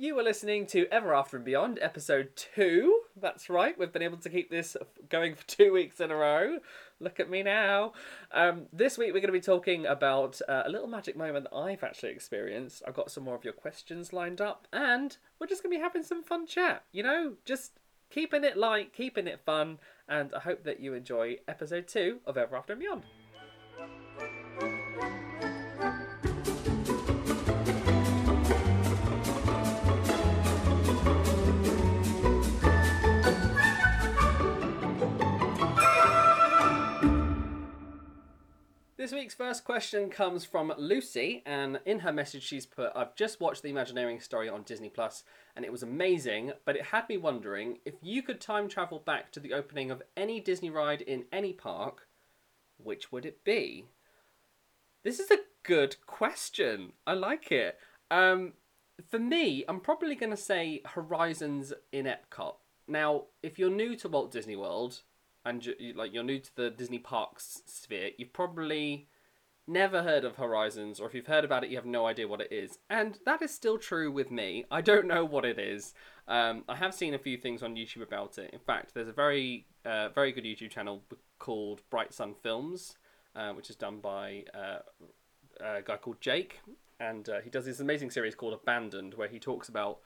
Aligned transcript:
You 0.00 0.18
are 0.18 0.22
listening 0.22 0.66
to 0.68 0.86
Ever 0.90 1.12
After 1.12 1.36
and 1.36 1.44
Beyond, 1.44 1.78
episode 1.82 2.30
two. 2.34 3.02
That's 3.20 3.50
right, 3.50 3.78
we've 3.78 3.92
been 3.92 4.00
able 4.00 4.16
to 4.16 4.30
keep 4.30 4.48
this 4.48 4.74
going 5.10 5.34
for 5.34 5.46
two 5.46 5.74
weeks 5.74 6.00
in 6.00 6.10
a 6.10 6.16
row. 6.16 6.60
Look 7.00 7.20
at 7.20 7.28
me 7.28 7.42
now. 7.42 7.92
Um, 8.32 8.62
this 8.72 8.96
week 8.96 9.08
we're 9.08 9.20
going 9.20 9.26
to 9.26 9.32
be 9.32 9.42
talking 9.42 9.84
about 9.84 10.40
uh, 10.48 10.62
a 10.64 10.70
little 10.70 10.86
magic 10.86 11.18
moment 11.18 11.48
that 11.50 11.54
I've 11.54 11.84
actually 11.84 12.12
experienced. 12.12 12.82
I've 12.86 12.94
got 12.94 13.10
some 13.10 13.24
more 13.24 13.34
of 13.34 13.44
your 13.44 13.52
questions 13.52 14.14
lined 14.14 14.40
up, 14.40 14.66
and 14.72 15.18
we're 15.38 15.46
just 15.46 15.62
going 15.62 15.70
to 15.70 15.78
be 15.78 15.82
having 15.82 16.02
some 16.02 16.22
fun 16.22 16.46
chat. 16.46 16.82
You 16.92 17.02
know, 17.02 17.34
just 17.44 17.72
keeping 18.08 18.42
it 18.42 18.56
light, 18.56 18.94
keeping 18.94 19.26
it 19.26 19.40
fun, 19.44 19.80
and 20.08 20.32
I 20.34 20.40
hope 20.40 20.64
that 20.64 20.80
you 20.80 20.94
enjoy 20.94 21.40
episode 21.46 21.88
two 21.88 22.20
of 22.24 22.38
Ever 22.38 22.56
After 22.56 22.72
and 22.72 22.80
Beyond. 22.80 23.02
This 39.00 39.12
week's 39.12 39.32
first 39.32 39.64
question 39.64 40.10
comes 40.10 40.44
from 40.44 40.74
Lucy, 40.76 41.42
and 41.46 41.80
in 41.86 42.00
her 42.00 42.12
message, 42.12 42.42
she's 42.42 42.66
put 42.66 42.92
I've 42.94 43.16
just 43.16 43.40
watched 43.40 43.62
the 43.62 43.70
Imagineering 43.70 44.20
story 44.20 44.46
on 44.46 44.62
Disney 44.62 44.90
Plus, 44.90 45.24
and 45.56 45.64
it 45.64 45.72
was 45.72 45.82
amazing, 45.82 46.52
but 46.66 46.76
it 46.76 46.84
had 46.84 47.08
me 47.08 47.16
wondering 47.16 47.78
if 47.86 47.94
you 48.02 48.22
could 48.22 48.42
time 48.42 48.68
travel 48.68 48.98
back 48.98 49.32
to 49.32 49.40
the 49.40 49.54
opening 49.54 49.90
of 49.90 50.02
any 50.18 50.38
Disney 50.38 50.68
ride 50.68 51.00
in 51.00 51.24
any 51.32 51.54
park, 51.54 52.08
which 52.76 53.10
would 53.10 53.24
it 53.24 53.42
be? 53.42 53.86
This 55.02 55.18
is 55.18 55.30
a 55.30 55.46
good 55.62 55.96
question. 56.04 56.92
I 57.06 57.14
like 57.14 57.50
it. 57.50 57.78
Um, 58.10 58.52
for 59.08 59.18
me, 59.18 59.64
I'm 59.66 59.80
probably 59.80 60.14
going 60.14 60.28
to 60.28 60.36
say 60.36 60.82
Horizons 60.84 61.72
in 61.90 62.04
Epcot. 62.04 62.56
Now, 62.86 63.28
if 63.42 63.58
you're 63.58 63.70
new 63.70 63.96
to 63.96 64.08
Walt 64.10 64.30
Disney 64.30 64.56
World, 64.56 65.00
and 65.44 65.64
you, 65.64 65.74
like 65.94 66.12
you're 66.12 66.22
new 66.22 66.38
to 66.38 66.56
the 66.56 66.70
Disney 66.70 66.98
parks 66.98 67.62
sphere, 67.66 68.10
you've 68.18 68.32
probably 68.32 69.08
never 69.66 70.02
heard 70.02 70.24
of 70.24 70.36
Horizons, 70.36 71.00
or 71.00 71.06
if 71.06 71.14
you've 71.14 71.26
heard 71.26 71.44
about 71.44 71.64
it, 71.64 71.70
you 71.70 71.76
have 71.76 71.86
no 71.86 72.06
idea 72.06 72.26
what 72.26 72.40
it 72.40 72.50
is. 72.50 72.78
And 72.88 73.18
that 73.24 73.40
is 73.40 73.52
still 73.52 73.78
true 73.78 74.10
with 74.10 74.30
me. 74.30 74.64
I 74.70 74.80
don't 74.80 75.06
know 75.06 75.24
what 75.24 75.44
it 75.44 75.58
is. 75.58 75.94
Um, 76.26 76.64
I 76.68 76.76
have 76.76 76.94
seen 76.94 77.14
a 77.14 77.18
few 77.18 77.36
things 77.36 77.62
on 77.62 77.76
YouTube 77.76 78.02
about 78.02 78.38
it. 78.38 78.50
In 78.52 78.58
fact, 78.58 78.94
there's 78.94 79.08
a 79.08 79.12
very, 79.12 79.66
uh, 79.84 80.08
very 80.10 80.32
good 80.32 80.44
YouTube 80.44 80.70
channel 80.70 81.02
called 81.38 81.82
Bright 81.90 82.12
Sun 82.12 82.34
Films, 82.42 82.96
uh, 83.36 83.52
which 83.52 83.70
is 83.70 83.76
done 83.76 84.00
by 84.00 84.44
uh, 84.54 84.78
a 85.60 85.82
guy 85.82 85.96
called 85.96 86.20
Jake, 86.20 86.60
and 86.98 87.28
uh, 87.28 87.40
he 87.40 87.50
does 87.50 87.64
this 87.64 87.80
amazing 87.80 88.10
series 88.10 88.34
called 88.34 88.52
Abandoned, 88.52 89.14
where 89.14 89.28
he 89.28 89.38
talks 89.38 89.68
about 89.68 90.00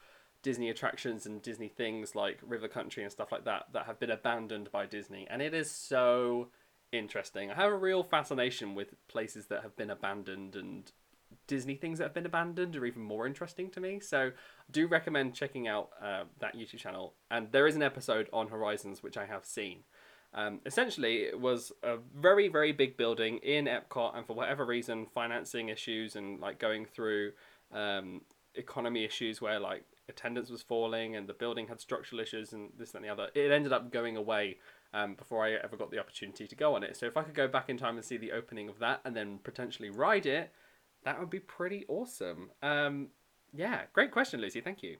Disney 0.45 0.71
attractions 0.71 1.27
and 1.27 1.43
Disney 1.43 1.69
things 1.69 2.15
like 2.15 2.39
River 2.47 2.69
Country 2.69 3.03
and 3.03 3.11
stuff 3.11 3.33
like 3.33 3.47
that 3.47 3.65
that 3.73 3.87
have 3.87 3.99
been 3.99 4.11
abandoned 4.11 4.71
by 4.71 4.87
Disney, 4.87 5.27
and 5.29 5.43
it 5.43 5.55
is 5.55 5.71
so 5.71 6.49
interesting. 6.93 7.51
I 7.51 7.55
have 7.55 7.73
a 7.73 7.77
real 7.77 8.05
fascination 8.05 8.77
with 8.77 8.95
places 9.09 9.47
that 9.47 9.63
have 9.63 9.75
been 9.75 9.91
abandoned 9.91 10.55
and 10.55 10.93
Disney 11.49 11.75
things 11.75 11.99
that 11.99 12.05
have 12.05 12.15
been 12.15 12.27
abandoned 12.27 12.77
are 12.77 12.87
even 12.87 13.03
more 13.03 13.27
interesting 13.27 13.71
to 13.71 13.81
me. 13.81 13.99
So, 13.99 14.29
I 14.29 14.71
do 14.71 14.87
recommend 14.87 15.35
checking 15.35 15.67
out 15.67 15.91
uh, 16.01 16.25
that 16.39 16.55
YouTube 16.55 16.79
channel. 16.79 17.15
And 17.31 17.51
there 17.51 17.67
is 17.67 17.75
an 17.75 17.83
episode 17.83 18.29
on 18.33 18.49
Horizons 18.49 19.03
which 19.03 19.17
I 19.17 19.27
have 19.27 19.45
seen. 19.45 19.81
Um, 20.33 20.61
essentially, 20.67 21.23
it 21.23 21.41
was 21.41 21.73
a 21.83 21.97
very, 22.15 22.49
very 22.49 22.73
big 22.73 22.97
building 22.97 23.39
in 23.39 23.67
Epcot, 23.67 24.17
and 24.17 24.27
for 24.27 24.35
whatever 24.35 24.65
reason, 24.67 25.07
financing 25.07 25.69
issues 25.71 26.17
and 26.17 26.41
like 26.41 26.59
going 26.59 26.87
through 26.87 27.33
um, 27.73 28.21
economy 28.55 29.05
issues 29.05 29.41
where 29.41 29.59
like 29.59 29.85
attendance 30.09 30.51
was 30.51 30.63
falling 30.63 31.17
and 31.17 31.29
the 31.29 31.35
building 31.35 31.69
had 31.69 31.81
structural 31.81 32.21
issues 32.21 32.53
and 32.53 32.71
this 32.79 32.95
and 32.95 33.05
the 33.05 33.09
other. 33.09 33.29
It 33.35 33.51
ended 33.51 33.73
up 33.73 33.91
going 33.91 34.17
away 34.17 34.59
um, 34.93 35.15
before 35.15 35.45
I 35.45 35.53
ever 35.53 35.77
got 35.77 35.91
the 35.91 35.99
opportunity 35.99 36.47
to 36.47 36.55
go 36.57 36.75
on 36.75 36.83
it. 36.83 36.97
So 36.97 37.07
if 37.07 37.17
I 37.17 37.23
could 37.23 37.35
go 37.35 37.49
back 37.49 37.69
in 37.69 37.77
time 37.77 37.97
and 37.97 38.05
see 38.05 38.17
the 38.17 38.33
opening 38.33 38.69
of 38.69 38.79
that 38.79 39.01
and 39.05 39.17
then 39.17 39.39
potentially 39.43 39.91
ride 39.91 40.27
it, 40.27 40.53
that 41.05 41.19
would 41.19 41.31
be 41.31 41.41
pretty 41.41 41.85
awesome. 41.89 42.51
Um, 42.63 43.09
yeah, 43.53 43.83
great 43.93 44.11
question, 44.11 44.41
Lucy. 44.41 44.61
Thank 44.61 44.83
you. 44.83 44.99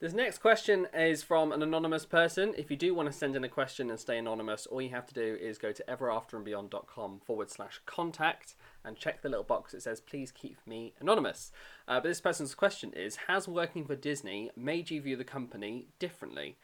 This 0.00 0.12
next 0.12 0.38
question 0.38 0.86
is 0.94 1.24
from 1.24 1.50
an 1.50 1.60
anonymous 1.60 2.06
person. 2.06 2.54
If 2.56 2.70
you 2.70 2.76
do 2.76 2.94
want 2.94 3.10
to 3.10 3.18
send 3.18 3.34
in 3.34 3.42
a 3.42 3.48
question 3.48 3.90
and 3.90 3.98
stay 3.98 4.16
anonymous, 4.16 4.64
all 4.64 4.80
you 4.80 4.90
have 4.90 5.06
to 5.06 5.14
do 5.14 5.36
is 5.40 5.58
go 5.58 5.72
to 5.72 5.84
everafterandbeyond.com 5.88 7.22
forward 7.26 7.50
slash 7.50 7.80
contact 7.84 8.54
and 8.84 8.96
check 8.96 9.22
the 9.22 9.28
little 9.28 9.42
box 9.42 9.72
that 9.72 9.82
says, 9.82 10.00
please 10.00 10.30
keep 10.30 10.64
me 10.64 10.94
anonymous. 11.00 11.50
Uh, 11.88 11.96
but 11.96 12.04
this 12.04 12.20
person's 12.20 12.54
question 12.54 12.92
is 12.92 13.16
Has 13.26 13.48
working 13.48 13.84
for 13.84 13.96
Disney 13.96 14.52
made 14.56 14.88
you 14.88 15.02
view 15.02 15.16
the 15.16 15.24
company 15.24 15.88
differently? 15.98 16.58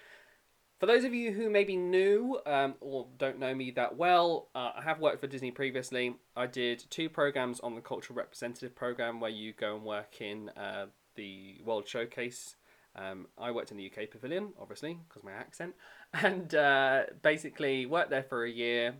For 0.78 0.86
those 0.86 1.02
of 1.02 1.12
you 1.12 1.32
who 1.32 1.50
may 1.50 1.64
be 1.64 1.76
new 1.76 2.38
um, 2.46 2.76
or 2.78 3.08
don't 3.18 3.40
know 3.40 3.52
me 3.52 3.72
that 3.72 3.96
well, 3.96 4.46
uh, 4.54 4.74
I 4.76 4.82
have 4.82 5.00
worked 5.00 5.20
for 5.20 5.26
Disney 5.26 5.50
previously. 5.50 6.14
I 6.36 6.46
did 6.46 6.84
two 6.88 7.08
programs 7.08 7.58
on 7.58 7.74
the 7.74 7.80
Cultural 7.80 8.16
Representative 8.16 8.76
Program 8.76 9.18
where 9.18 9.30
you 9.32 9.54
go 9.54 9.74
and 9.74 9.84
work 9.84 10.20
in 10.20 10.50
uh, 10.50 10.86
the 11.16 11.56
World 11.64 11.88
Showcase 11.88 12.54
um, 12.96 13.26
I 13.38 13.50
worked 13.50 13.70
in 13.70 13.76
the 13.76 13.90
UK 13.90 14.10
Pavilion, 14.10 14.52
obviously, 14.60 14.98
because 15.08 15.24
my 15.24 15.32
accent, 15.32 15.74
and 16.14 16.54
uh, 16.54 17.04
basically 17.22 17.86
worked 17.86 18.10
there 18.10 18.22
for 18.22 18.44
a 18.44 18.50
year. 18.50 18.94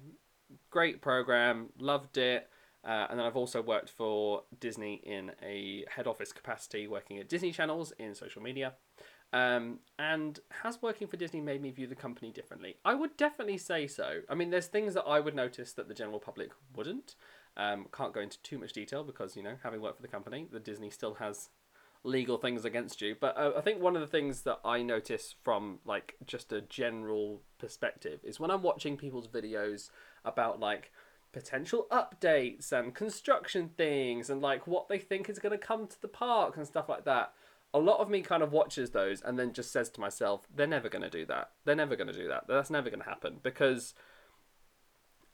Great 0.70 1.00
program, 1.00 1.68
loved 1.78 2.18
it. 2.18 2.48
Uh, 2.84 3.06
and 3.08 3.18
then 3.18 3.26
I've 3.26 3.36
also 3.36 3.62
worked 3.62 3.88
for 3.88 4.42
Disney 4.60 5.00
in 5.04 5.32
a 5.42 5.84
head 5.88 6.06
office 6.06 6.32
capacity, 6.32 6.86
working 6.86 7.18
at 7.18 7.28
Disney 7.28 7.50
channels 7.50 7.92
in 7.98 8.14
social 8.14 8.42
media. 8.42 8.74
Um, 9.32 9.80
and 9.98 10.38
has 10.62 10.80
working 10.82 11.08
for 11.08 11.16
Disney 11.16 11.40
made 11.40 11.62
me 11.62 11.70
view 11.70 11.86
the 11.86 11.94
company 11.94 12.30
differently? 12.30 12.76
I 12.84 12.94
would 12.94 13.16
definitely 13.16 13.58
say 13.58 13.86
so. 13.86 14.20
I 14.28 14.34
mean, 14.34 14.50
there's 14.50 14.66
things 14.66 14.94
that 14.94 15.04
I 15.04 15.18
would 15.18 15.34
notice 15.34 15.72
that 15.72 15.88
the 15.88 15.94
general 15.94 16.20
public 16.20 16.50
wouldn't. 16.76 17.16
Um, 17.56 17.86
can't 17.92 18.12
go 18.12 18.20
into 18.20 18.40
too 18.42 18.58
much 18.58 18.72
detail 18.72 19.02
because, 19.02 19.36
you 19.36 19.42
know, 19.42 19.56
having 19.62 19.80
worked 19.80 19.96
for 19.96 20.02
the 20.02 20.08
company, 20.08 20.46
the 20.52 20.60
Disney 20.60 20.90
still 20.90 21.14
has 21.14 21.48
legal 22.04 22.36
things 22.36 22.64
against 22.64 23.00
you. 23.00 23.16
But 23.18 23.36
uh, 23.36 23.52
I 23.56 23.60
think 23.62 23.80
one 23.80 23.96
of 23.96 24.00
the 24.02 24.06
things 24.06 24.42
that 24.42 24.60
I 24.64 24.82
notice 24.82 25.34
from 25.42 25.80
like 25.84 26.16
just 26.26 26.52
a 26.52 26.60
general 26.60 27.40
perspective 27.58 28.20
is 28.22 28.38
when 28.38 28.50
I'm 28.50 28.62
watching 28.62 28.96
people's 28.96 29.26
videos 29.26 29.90
about 30.24 30.60
like 30.60 30.92
potential 31.32 31.86
updates 31.90 32.70
and 32.70 32.94
construction 32.94 33.70
things 33.76 34.30
and 34.30 34.40
like 34.40 34.66
what 34.66 34.88
they 34.88 34.98
think 34.98 35.28
is 35.28 35.40
going 35.40 35.58
to 35.58 35.66
come 35.66 35.86
to 35.88 36.00
the 36.00 36.08
park 36.08 36.56
and 36.56 36.66
stuff 36.66 36.88
like 36.88 37.04
that. 37.04 37.32
A 37.72 37.78
lot 37.78 37.98
of 37.98 38.08
me 38.08 38.20
kind 38.20 38.42
of 38.42 38.52
watches 38.52 38.90
those 38.90 39.20
and 39.20 39.36
then 39.36 39.52
just 39.52 39.72
says 39.72 39.90
to 39.90 40.00
myself, 40.00 40.46
they're 40.54 40.66
never 40.66 40.88
going 40.88 41.02
to 41.02 41.10
do 41.10 41.26
that. 41.26 41.50
They're 41.64 41.74
never 41.74 41.96
going 41.96 42.06
to 42.06 42.12
do 42.12 42.28
that. 42.28 42.44
That's 42.46 42.70
never 42.70 42.88
going 42.88 43.02
to 43.02 43.08
happen 43.08 43.40
because 43.42 43.94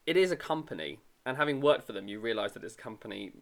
it 0.06 0.16
is 0.16 0.30
a 0.30 0.36
company 0.36 1.00
and 1.26 1.36
having 1.36 1.60
worked 1.60 1.86
for 1.86 1.92
them, 1.92 2.08
you 2.08 2.18
realize 2.18 2.52
that 2.52 2.62
this 2.62 2.76
company 2.76 3.32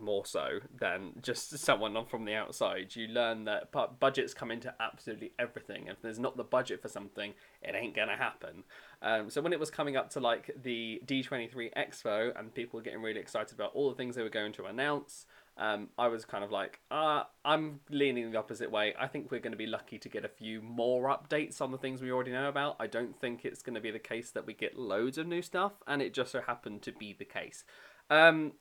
more 0.00 0.26
so 0.26 0.60
than 0.78 1.12
just 1.22 1.56
someone 1.58 1.96
from 2.06 2.24
the 2.24 2.34
outside. 2.34 2.94
You 2.94 3.08
learn 3.08 3.44
that 3.44 3.72
budgets 3.98 4.34
come 4.34 4.50
into 4.50 4.74
absolutely 4.80 5.32
everything. 5.38 5.86
If 5.86 6.02
there's 6.02 6.18
not 6.18 6.36
the 6.36 6.44
budget 6.44 6.82
for 6.82 6.88
something, 6.88 7.34
it 7.62 7.74
ain't 7.74 7.94
gonna 7.94 8.16
happen. 8.16 8.64
Um, 9.02 9.30
so 9.30 9.40
when 9.40 9.52
it 9.52 9.60
was 9.60 9.70
coming 9.70 9.96
up 9.96 10.10
to 10.10 10.20
like 10.20 10.50
the 10.62 11.00
D23 11.06 11.72
Expo 11.74 12.38
and 12.38 12.54
people 12.54 12.78
were 12.78 12.82
getting 12.84 13.02
really 13.02 13.20
excited 13.20 13.54
about 13.54 13.72
all 13.74 13.88
the 13.88 13.96
things 13.96 14.16
they 14.16 14.22
were 14.22 14.28
going 14.28 14.52
to 14.54 14.64
announce, 14.64 15.26
um, 15.58 15.88
I 15.98 16.06
was 16.06 16.24
kind 16.24 16.44
of 16.44 16.52
like, 16.52 16.78
uh, 16.90 17.24
I'm 17.44 17.80
leaning 17.90 18.30
the 18.30 18.38
opposite 18.38 18.70
way. 18.70 18.94
I 18.98 19.08
think 19.08 19.30
we're 19.30 19.40
going 19.40 19.52
to 19.52 19.58
be 19.58 19.66
lucky 19.66 19.98
to 19.98 20.08
get 20.08 20.24
a 20.24 20.28
few 20.28 20.62
more 20.62 21.08
updates 21.08 21.60
on 21.60 21.72
the 21.72 21.78
things 21.78 22.00
we 22.00 22.12
already 22.12 22.30
know 22.30 22.48
about. 22.48 22.76
I 22.78 22.86
don't 22.86 23.20
think 23.20 23.44
it's 23.44 23.60
going 23.60 23.74
to 23.74 23.80
be 23.80 23.90
the 23.90 23.98
case 23.98 24.30
that 24.30 24.46
we 24.46 24.54
get 24.54 24.78
loads 24.78 25.18
of 25.18 25.26
new 25.26 25.42
stuff, 25.42 25.72
and 25.86 26.00
it 26.00 26.14
just 26.14 26.30
so 26.30 26.40
happened 26.40 26.82
to 26.82 26.92
be 26.92 27.12
the 27.12 27.24
case. 27.24 27.64
Um, 28.08 28.52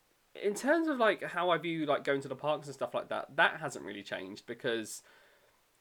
in 0.44 0.54
terms 0.54 0.88
of 0.88 0.98
like 0.98 1.24
how 1.24 1.50
I 1.50 1.58
view 1.58 1.86
like 1.86 2.04
going 2.04 2.22
to 2.22 2.28
the 2.28 2.36
parks 2.36 2.68
and 2.68 2.74
stuff 2.74 2.94
like 2.94 3.10
that, 3.10 3.36
that 3.36 3.60
hasn't 3.60 3.86
really 3.86 4.04
changed 4.04 4.46
because 4.46 5.04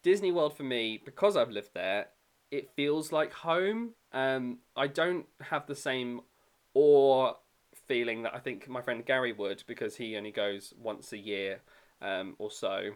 Disney 0.03 0.33
World 0.33 0.57
for 0.57 0.63
me, 0.63 1.01
because 1.05 1.37
I've 1.37 1.51
lived 1.51 1.71
there, 1.75 2.09
it 2.51 2.71
feels 2.77 3.13
like 3.13 3.33
home. 3.33 3.91
Um, 4.13 4.59
I 4.77 4.87
don't 4.87 5.27
have 5.41 5.67
the 5.67 5.75
same 5.75 6.21
awe 6.75 7.35
feeling 7.89 8.23
that 8.23 8.35
I 8.35 8.39
think 8.39 8.69
my 8.69 8.81
friend 8.83 9.05
Gary 9.05 9.33
would 9.33 9.63
because 9.67 9.97
he 9.97 10.17
only 10.17 10.31
goes 10.31 10.75
once 10.79 11.13
a 11.13 11.19
year 11.19 11.61
um, 12.01 12.35
or 12.39 12.51
so. 12.51 12.91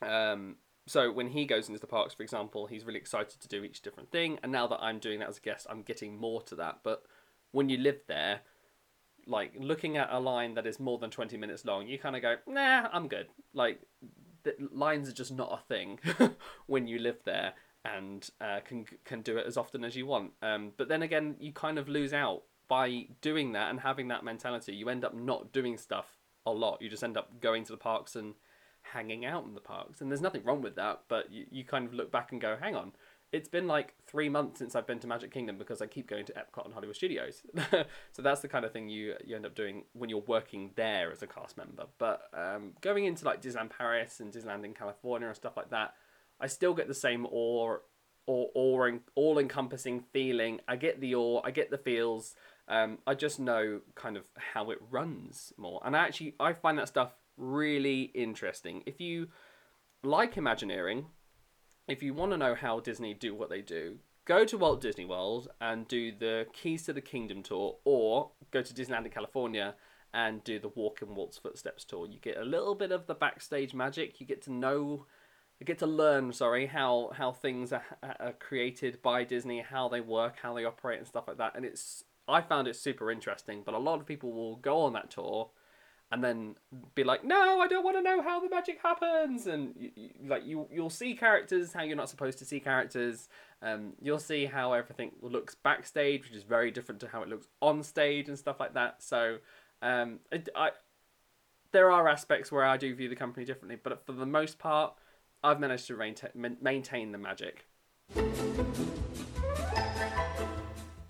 Um, 0.00 0.56
so 0.86 1.12
when 1.12 1.28
he 1.28 1.44
goes 1.44 1.68
into 1.68 1.80
the 1.80 1.86
parks, 1.86 2.14
for 2.14 2.22
example, 2.22 2.66
he's 2.66 2.84
really 2.84 2.98
excited 2.98 3.40
to 3.40 3.48
do 3.48 3.62
each 3.62 3.82
different 3.82 4.10
thing. 4.10 4.38
And 4.42 4.50
now 4.50 4.66
that 4.66 4.82
I'm 4.82 4.98
doing 4.98 5.20
that 5.20 5.28
as 5.28 5.38
a 5.38 5.40
guest, 5.40 5.66
I'm 5.70 5.82
getting 5.82 6.16
more 6.16 6.42
to 6.42 6.56
that. 6.56 6.80
But 6.82 7.04
when 7.52 7.68
you 7.68 7.78
live 7.78 8.00
there, 8.08 8.40
like 9.26 9.52
looking 9.58 9.96
at 9.96 10.08
a 10.10 10.18
line 10.18 10.54
that 10.54 10.66
is 10.66 10.80
more 10.80 10.98
than 10.98 11.10
20 11.10 11.36
minutes 11.36 11.64
long 11.64 11.86
you 11.86 11.98
kind 11.98 12.16
of 12.16 12.22
go 12.22 12.36
nah 12.46 12.88
i'm 12.92 13.08
good 13.08 13.26
like 13.54 13.80
the 14.42 14.54
lines 14.72 15.08
are 15.08 15.12
just 15.12 15.32
not 15.32 15.52
a 15.52 15.66
thing 15.68 15.98
when 16.66 16.86
you 16.86 16.98
live 16.98 17.18
there 17.24 17.54
and 17.84 18.30
uh, 18.40 18.60
can 18.64 18.84
can 19.04 19.22
do 19.22 19.36
it 19.36 19.46
as 19.46 19.56
often 19.56 19.84
as 19.84 19.96
you 19.96 20.06
want 20.06 20.32
um, 20.42 20.72
but 20.76 20.88
then 20.88 21.02
again 21.02 21.36
you 21.38 21.52
kind 21.52 21.78
of 21.78 21.88
lose 21.88 22.12
out 22.12 22.42
by 22.68 23.06
doing 23.20 23.52
that 23.52 23.70
and 23.70 23.80
having 23.80 24.08
that 24.08 24.24
mentality 24.24 24.72
you 24.72 24.88
end 24.88 25.04
up 25.04 25.14
not 25.14 25.52
doing 25.52 25.76
stuff 25.76 26.18
a 26.46 26.50
lot. 26.50 26.82
You 26.82 26.88
just 26.88 27.04
end 27.04 27.16
up 27.16 27.40
going 27.40 27.64
to 27.64 27.72
the 27.72 27.78
parks 27.78 28.16
and 28.16 28.34
hanging 28.82 29.24
out 29.24 29.44
in 29.44 29.54
the 29.54 29.60
parks, 29.60 30.00
and 30.00 30.10
there's 30.10 30.20
nothing 30.20 30.44
wrong 30.44 30.62
with 30.62 30.76
that. 30.76 31.02
But 31.08 31.30
you, 31.30 31.46
you 31.50 31.64
kind 31.64 31.86
of 31.86 31.94
look 31.94 32.10
back 32.10 32.32
and 32.32 32.40
go, 32.40 32.56
hang 32.60 32.74
on, 32.74 32.92
it's 33.32 33.48
been 33.48 33.66
like 33.66 33.94
three 34.06 34.28
months 34.28 34.58
since 34.58 34.76
I've 34.76 34.86
been 34.86 34.98
to 35.00 35.06
Magic 35.06 35.32
Kingdom 35.32 35.56
because 35.56 35.80
I 35.80 35.86
keep 35.86 36.06
going 36.06 36.26
to 36.26 36.34
Epcot 36.34 36.66
and 36.66 36.74
Hollywood 36.74 36.96
Studios. 36.96 37.42
so 38.12 38.22
that's 38.22 38.42
the 38.42 38.48
kind 38.48 38.64
of 38.64 38.72
thing 38.72 38.90
you 38.90 39.14
you 39.24 39.34
end 39.34 39.46
up 39.46 39.54
doing 39.54 39.84
when 39.94 40.10
you're 40.10 40.20
working 40.20 40.70
there 40.76 41.10
as 41.10 41.22
a 41.22 41.26
cast 41.26 41.56
member. 41.56 41.86
But 41.98 42.28
um, 42.34 42.74
going 42.82 43.06
into 43.06 43.24
like 43.24 43.40
Disneyland 43.40 43.70
Paris 43.70 44.20
and 44.20 44.32
Disneyland 44.32 44.64
in 44.64 44.74
California 44.74 45.28
and 45.28 45.36
stuff 45.36 45.56
like 45.56 45.70
that, 45.70 45.94
I 46.38 46.46
still 46.46 46.74
get 46.74 46.88
the 46.88 46.94
same 46.94 47.26
awe 47.26 47.80
or 48.26 48.50
or 48.54 49.00
all 49.14 49.38
encompassing 49.38 50.04
feeling. 50.12 50.60
I 50.68 50.76
get 50.76 51.00
the 51.00 51.14
awe, 51.14 51.40
I 51.42 51.50
get 51.50 51.70
the 51.70 51.78
feels. 51.78 52.34
Um, 52.68 52.98
I 53.06 53.14
just 53.14 53.40
know 53.40 53.80
kind 53.94 54.16
of 54.16 54.24
how 54.54 54.70
it 54.70 54.78
runs 54.90 55.52
more, 55.56 55.80
and 55.84 55.96
I 55.96 56.00
actually 56.00 56.34
I 56.38 56.52
find 56.52 56.78
that 56.78 56.88
stuff 56.88 57.12
really 57.38 58.02
interesting. 58.14 58.82
If 58.84 59.00
you 59.00 59.28
like 60.04 60.36
Imagineering, 60.36 61.06
if 61.92 62.02
you 62.02 62.14
want 62.14 62.32
to 62.32 62.38
know 62.38 62.54
how 62.54 62.80
Disney 62.80 63.12
do 63.12 63.34
what 63.34 63.50
they 63.50 63.60
do, 63.60 63.98
go 64.24 64.46
to 64.46 64.56
Walt 64.56 64.80
Disney 64.80 65.04
World 65.04 65.48
and 65.60 65.86
do 65.86 66.10
the 66.10 66.46
Keys 66.54 66.84
to 66.84 66.94
the 66.94 67.02
Kingdom 67.02 67.42
tour, 67.42 67.76
or 67.84 68.30
go 68.50 68.62
to 68.62 68.72
Disneyland 68.72 69.04
in 69.04 69.10
California 69.10 69.74
and 70.14 70.42
do 70.42 70.58
the 70.58 70.68
Walk 70.68 71.02
in 71.02 71.14
Walt's 71.14 71.36
Footsteps 71.36 71.84
tour. 71.84 72.06
You 72.06 72.18
get 72.18 72.38
a 72.38 72.44
little 72.46 72.74
bit 72.74 72.92
of 72.92 73.06
the 73.06 73.14
backstage 73.14 73.74
magic. 73.74 74.22
You 74.22 74.26
get 74.26 74.40
to 74.42 74.52
know, 74.52 75.04
you 75.60 75.66
get 75.66 75.78
to 75.80 75.86
learn, 75.86 76.32
sorry, 76.32 76.64
how 76.64 77.10
how 77.14 77.30
things 77.30 77.74
are, 77.74 77.84
are 78.02 78.32
created 78.38 79.02
by 79.02 79.24
Disney, 79.24 79.60
how 79.60 79.88
they 79.88 80.00
work, 80.00 80.36
how 80.42 80.54
they 80.54 80.64
operate, 80.64 80.98
and 80.98 81.06
stuff 81.06 81.28
like 81.28 81.36
that. 81.36 81.52
And 81.54 81.66
it's 81.66 82.04
I 82.26 82.40
found 82.40 82.68
it 82.68 82.76
super 82.76 83.10
interesting. 83.10 83.62
But 83.66 83.74
a 83.74 83.78
lot 83.78 84.00
of 84.00 84.06
people 84.06 84.32
will 84.32 84.56
go 84.56 84.80
on 84.80 84.94
that 84.94 85.10
tour 85.10 85.50
and 86.12 86.22
then 86.22 86.54
be 86.94 87.02
like, 87.04 87.24
"No, 87.24 87.60
I 87.60 87.66
don't 87.66 87.82
want 87.82 87.96
to 87.96 88.02
know 88.02 88.22
how 88.22 88.38
the 88.38 88.48
magic 88.48 88.78
happens." 88.82 89.46
And 89.46 89.74
you, 89.76 89.90
you, 89.96 90.10
like 90.26 90.44
you, 90.44 90.68
you'll 90.70 90.90
see 90.90 91.14
characters 91.14 91.72
how 91.72 91.82
you're 91.82 91.96
not 91.96 92.10
supposed 92.10 92.38
to 92.38 92.44
see 92.44 92.60
characters. 92.60 93.28
Um, 93.62 93.94
you'll 94.00 94.18
see 94.18 94.44
how 94.44 94.74
everything 94.74 95.12
looks 95.22 95.54
backstage, 95.54 96.24
which 96.24 96.36
is 96.36 96.42
very 96.44 96.70
different 96.70 97.00
to 97.00 97.08
how 97.08 97.22
it 97.22 97.28
looks 97.28 97.48
on 97.60 97.82
stage 97.82 98.28
and 98.28 98.38
stuff 98.38 98.60
like 98.60 98.74
that. 98.74 99.02
So, 99.02 99.38
um, 99.80 100.20
it, 100.30 100.50
I, 100.54 100.70
there 101.72 101.90
are 101.90 102.06
aspects 102.08 102.52
where 102.52 102.64
I 102.64 102.76
do 102.76 102.94
view 102.94 103.08
the 103.08 103.16
company 103.16 103.46
differently, 103.46 103.78
but 103.82 104.04
for 104.04 104.12
the 104.12 104.26
most 104.26 104.58
part, 104.58 104.94
I've 105.42 105.58
managed 105.58 105.86
to 105.86 105.96
maintain 105.96 106.56
maintain 106.60 107.12
the 107.12 107.18
magic. 107.18 107.64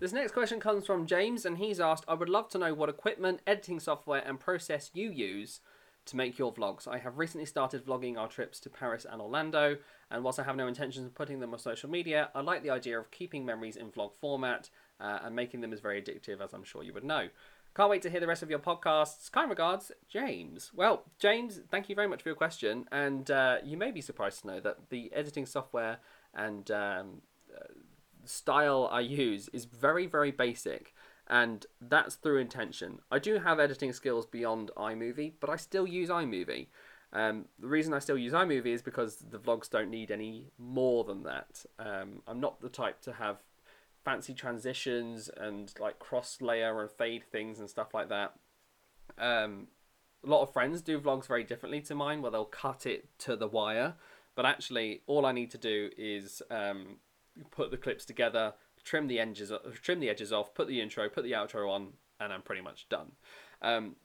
This 0.03 0.11
next 0.11 0.33
question 0.33 0.59
comes 0.59 0.85
from 0.85 1.05
James, 1.05 1.45
and 1.45 1.57
he's 1.57 1.79
asked 1.79 2.03
I 2.09 2.13
would 2.13 2.27
love 2.27 2.49
to 2.49 2.57
know 2.57 2.73
what 2.73 2.89
equipment, 2.89 3.39
editing 3.47 3.79
software, 3.79 4.21
and 4.25 4.37
process 4.37 4.91
you 4.93 5.09
use 5.09 5.61
to 6.07 6.17
make 6.17 6.37
your 6.37 6.53
vlogs. 6.53 6.89
I 6.89 6.97
have 6.97 7.17
recently 7.17 7.45
started 7.45 7.85
vlogging 7.85 8.17
our 8.17 8.27
trips 8.27 8.59
to 8.59 8.69
Paris 8.69 9.05
and 9.09 9.21
Orlando, 9.21 9.77
and 10.11 10.21
whilst 10.21 10.39
I 10.39 10.43
have 10.43 10.57
no 10.57 10.67
intentions 10.67 11.05
of 11.05 11.15
putting 11.15 11.39
them 11.39 11.53
on 11.53 11.59
social 11.59 11.89
media, 11.89 12.29
I 12.35 12.41
like 12.41 12.63
the 12.63 12.69
idea 12.69 12.99
of 12.99 13.11
keeping 13.11 13.45
memories 13.45 13.77
in 13.77 13.91
vlog 13.91 14.13
format 14.13 14.69
uh, 14.99 15.19
and 15.23 15.37
making 15.37 15.61
them 15.61 15.71
as 15.71 15.79
very 15.79 16.01
addictive 16.01 16.41
as 16.41 16.51
I'm 16.51 16.65
sure 16.65 16.83
you 16.83 16.91
would 16.91 17.05
know. 17.05 17.29
Can't 17.73 17.89
wait 17.89 18.01
to 18.01 18.09
hear 18.09 18.19
the 18.19 18.27
rest 18.27 18.43
of 18.43 18.49
your 18.49 18.59
podcasts. 18.59 19.31
Kind 19.31 19.49
regards, 19.49 19.93
James. 20.09 20.71
Well, 20.75 21.03
James, 21.17 21.61
thank 21.71 21.87
you 21.87 21.95
very 21.95 22.09
much 22.09 22.23
for 22.23 22.27
your 22.27 22.35
question, 22.35 22.89
and 22.91 23.31
uh, 23.31 23.59
you 23.63 23.77
may 23.77 23.91
be 23.91 24.01
surprised 24.01 24.41
to 24.41 24.47
know 24.47 24.59
that 24.59 24.89
the 24.89 25.13
editing 25.13 25.45
software 25.45 25.99
and 26.33 26.69
um, 26.71 27.21
style 28.25 28.89
I 28.91 29.01
use 29.01 29.49
is 29.49 29.65
very, 29.65 30.05
very 30.05 30.31
basic, 30.31 30.93
and 31.27 31.65
that's 31.81 32.15
through 32.15 32.39
intention. 32.39 32.99
I 33.11 33.19
do 33.19 33.39
have 33.39 33.59
editing 33.59 33.93
skills 33.93 34.25
beyond 34.25 34.71
iMovie, 34.77 35.33
but 35.39 35.49
I 35.49 35.55
still 35.55 35.87
use 35.87 36.09
iMovie. 36.09 36.67
Um, 37.13 37.45
the 37.59 37.67
reason 37.67 37.93
I 37.93 37.99
still 37.99 38.17
use 38.17 38.33
iMovie 38.33 38.65
is 38.67 38.81
because 38.81 39.17
the 39.17 39.37
vlogs 39.37 39.69
don't 39.69 39.89
need 39.89 40.09
any 40.09 40.51
more 40.57 41.03
than 41.03 41.23
that. 41.23 41.65
Um, 41.77 42.23
I'm 42.27 42.39
not 42.39 42.59
the 42.59 42.69
type 42.69 43.01
to 43.01 43.13
have 43.13 43.37
fancy 44.03 44.33
transitions 44.33 45.29
and 45.37 45.71
like 45.79 45.99
cross 45.99 46.41
layer 46.41 46.81
and 46.81 46.89
fade 46.89 47.23
things 47.31 47.59
and 47.59 47.69
stuff 47.69 47.93
like 47.93 48.09
that. 48.09 48.33
Um, 49.17 49.67
a 50.25 50.29
lot 50.29 50.41
of 50.41 50.53
friends 50.53 50.81
do 50.81 50.99
vlogs 50.99 51.27
very 51.27 51.43
differently 51.43 51.81
to 51.81 51.95
mine, 51.95 52.21
where 52.21 52.31
they'll 52.31 52.45
cut 52.45 52.85
it 52.85 53.07
to 53.19 53.35
the 53.35 53.47
wire. 53.47 53.95
But 54.35 54.45
actually, 54.45 55.01
all 55.05 55.25
I 55.25 55.31
need 55.31 55.51
to 55.51 55.57
do 55.57 55.91
is 55.97 56.41
um, 56.49 56.97
put 57.51 57.71
the 57.71 57.77
clips 57.77 58.05
together, 58.05 58.53
trim 58.83 59.07
the 59.07 59.19
edges, 59.19 59.51
trim 59.81 59.99
the 59.99 60.09
edges 60.09 60.33
off, 60.33 60.53
put 60.53 60.67
the 60.67 60.81
intro, 60.81 61.09
put 61.09 61.23
the 61.23 61.31
outro 61.31 61.69
on, 61.69 61.93
and 62.19 62.33
I'm 62.33 62.41
pretty 62.41 62.61
much 62.61 62.87
done. 62.89 63.11
Um, 63.61 63.95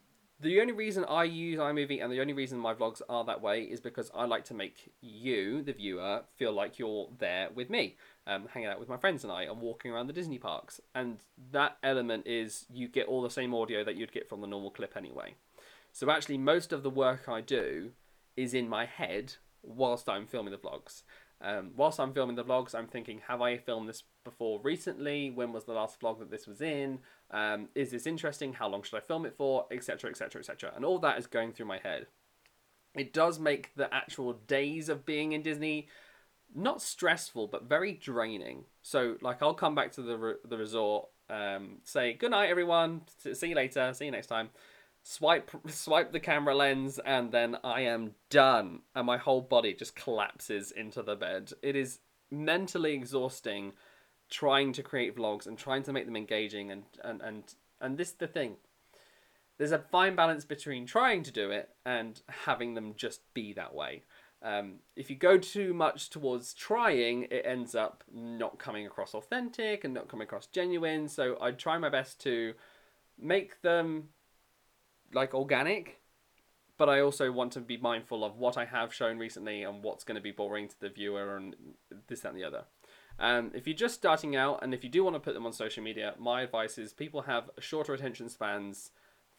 the 0.40 0.60
only 0.60 0.72
reason 0.72 1.04
I 1.08 1.24
use 1.24 1.58
iMovie 1.58 2.02
and 2.02 2.12
the 2.12 2.20
only 2.20 2.32
reason 2.32 2.60
my 2.60 2.72
vlogs 2.72 3.02
are 3.08 3.24
that 3.24 3.42
way 3.42 3.62
is 3.62 3.80
because 3.80 4.10
I 4.14 4.24
like 4.24 4.44
to 4.44 4.54
make 4.54 4.92
you, 5.00 5.62
the 5.62 5.72
viewer, 5.72 6.22
feel 6.36 6.52
like 6.52 6.78
you're 6.78 7.08
there 7.18 7.48
with 7.52 7.70
me, 7.70 7.96
um, 8.24 8.46
hanging 8.52 8.68
out 8.68 8.78
with 8.78 8.88
my 8.88 8.96
friends 8.96 9.24
and 9.24 9.32
I, 9.32 9.42
and 9.44 9.60
walking 9.60 9.90
around 9.90 10.06
the 10.06 10.12
Disney 10.12 10.38
parks. 10.38 10.80
And 10.94 11.18
that 11.50 11.78
element 11.82 12.28
is 12.28 12.66
you 12.72 12.86
get 12.86 13.08
all 13.08 13.20
the 13.20 13.30
same 13.30 13.52
audio 13.52 13.82
that 13.82 13.96
you'd 13.96 14.12
get 14.12 14.28
from 14.28 14.40
the 14.40 14.46
normal 14.46 14.70
clip 14.70 14.96
anyway. 14.96 15.34
So 15.92 16.08
actually, 16.08 16.38
most 16.38 16.72
of 16.72 16.84
the 16.84 16.90
work 16.90 17.28
I 17.28 17.40
do 17.40 17.90
is 18.36 18.54
in 18.54 18.68
my 18.68 18.86
head 18.86 19.34
whilst 19.64 20.08
I'm 20.08 20.26
filming 20.26 20.52
the 20.52 20.58
vlogs. 20.58 21.02
Um, 21.40 21.70
whilst 21.76 22.00
I'm 22.00 22.12
filming 22.12 22.36
the 22.36 22.44
vlogs, 22.44 22.74
I'm 22.74 22.88
thinking, 22.88 23.20
have 23.28 23.40
I 23.40 23.58
filmed 23.58 23.88
this 23.88 24.02
before 24.24 24.60
recently? 24.62 25.30
When 25.30 25.52
was 25.52 25.64
the 25.64 25.72
last 25.72 26.00
vlog 26.00 26.18
that 26.18 26.30
this 26.30 26.46
was 26.46 26.60
in? 26.60 26.98
Um, 27.30 27.68
is 27.74 27.90
this 27.90 28.06
interesting? 28.06 28.54
How 28.54 28.68
long 28.68 28.82
should 28.82 28.96
I 28.96 29.00
film 29.00 29.24
it 29.24 29.36
for? 29.36 29.66
Etc. 29.70 30.10
Etc. 30.10 30.40
Etc. 30.40 30.72
And 30.74 30.84
all 30.84 30.98
that 31.00 31.18
is 31.18 31.26
going 31.26 31.52
through 31.52 31.66
my 31.66 31.78
head. 31.78 32.06
It 32.94 33.12
does 33.12 33.38
make 33.38 33.74
the 33.76 33.92
actual 33.94 34.32
days 34.32 34.88
of 34.88 35.06
being 35.06 35.32
in 35.32 35.42
Disney 35.42 35.88
not 36.54 36.82
stressful, 36.82 37.46
but 37.48 37.68
very 37.68 37.92
draining. 37.92 38.64
So, 38.82 39.16
like, 39.20 39.42
I'll 39.42 39.54
come 39.54 39.74
back 39.74 39.92
to 39.92 40.02
the 40.02 40.16
re- 40.16 40.34
the 40.44 40.56
resort, 40.56 41.08
um, 41.28 41.78
say 41.84 42.14
good 42.14 42.30
night, 42.30 42.48
everyone. 42.48 43.02
See 43.32 43.48
you 43.48 43.54
later. 43.54 43.92
See 43.92 44.06
you 44.06 44.10
next 44.10 44.28
time 44.28 44.48
swipe 45.08 45.50
swipe 45.68 46.12
the 46.12 46.20
camera 46.20 46.54
lens 46.54 46.98
and 46.98 47.32
then 47.32 47.56
I 47.64 47.80
am 47.80 48.12
done 48.28 48.80
and 48.94 49.06
my 49.06 49.16
whole 49.16 49.40
body 49.40 49.72
just 49.72 49.96
collapses 49.96 50.70
into 50.70 51.02
the 51.02 51.16
bed. 51.16 51.52
It 51.62 51.76
is 51.76 52.00
mentally 52.30 52.92
exhausting 52.92 53.72
trying 54.28 54.74
to 54.74 54.82
create 54.82 55.16
vlogs 55.16 55.46
and 55.46 55.56
trying 55.56 55.82
to 55.84 55.94
make 55.94 56.04
them 56.04 56.16
engaging 56.16 56.70
and 56.70 56.82
and 57.02 57.22
and 57.22 57.54
and 57.80 57.96
this 57.96 58.08
is 58.08 58.14
the 58.14 58.26
thing. 58.26 58.56
There's 59.56 59.72
a 59.72 59.78
fine 59.78 60.14
balance 60.14 60.44
between 60.44 60.84
trying 60.84 61.22
to 61.22 61.32
do 61.32 61.50
it 61.50 61.70
and 61.86 62.20
having 62.44 62.74
them 62.74 62.92
just 62.94 63.22
be 63.32 63.54
that 63.54 63.74
way. 63.74 64.04
Um, 64.42 64.76
if 64.94 65.10
you 65.10 65.16
go 65.16 65.38
too 65.38 65.74
much 65.74 66.10
towards 66.10 66.54
trying, 66.54 67.24
it 67.30 67.44
ends 67.44 67.74
up 67.74 68.04
not 68.12 68.58
coming 68.58 68.86
across 68.86 69.14
authentic 69.14 69.82
and 69.84 69.94
not 69.94 70.06
coming 70.06 70.26
across 70.26 70.46
genuine. 70.46 71.08
So 71.08 71.38
I 71.40 71.50
try 71.52 71.76
my 71.78 71.88
best 71.88 72.20
to 72.20 72.54
make 73.18 73.62
them 73.62 74.10
like 75.12 75.34
organic, 75.34 76.00
but 76.76 76.88
I 76.88 77.00
also 77.00 77.30
want 77.32 77.52
to 77.52 77.60
be 77.60 77.76
mindful 77.76 78.24
of 78.24 78.36
what 78.36 78.56
I 78.56 78.64
have 78.64 78.94
shown 78.94 79.18
recently 79.18 79.62
and 79.62 79.82
what's 79.82 80.04
going 80.04 80.16
to 80.16 80.22
be 80.22 80.30
boring 80.30 80.68
to 80.68 80.80
the 80.80 80.88
viewer 80.88 81.36
and 81.36 81.54
this, 82.06 82.20
that, 82.20 82.30
and 82.30 82.38
the 82.38 82.44
other. 82.44 82.64
Um, 83.18 83.50
if 83.52 83.66
you're 83.66 83.76
just 83.76 83.96
starting 83.96 84.36
out 84.36 84.60
and 84.62 84.72
if 84.72 84.84
you 84.84 84.90
do 84.90 85.02
want 85.02 85.16
to 85.16 85.20
put 85.20 85.34
them 85.34 85.44
on 85.44 85.52
social 85.52 85.82
media, 85.82 86.14
my 86.18 86.42
advice 86.42 86.78
is 86.78 86.92
people 86.92 87.22
have 87.22 87.50
shorter 87.58 87.94
attention 87.94 88.28
spans 88.28 88.90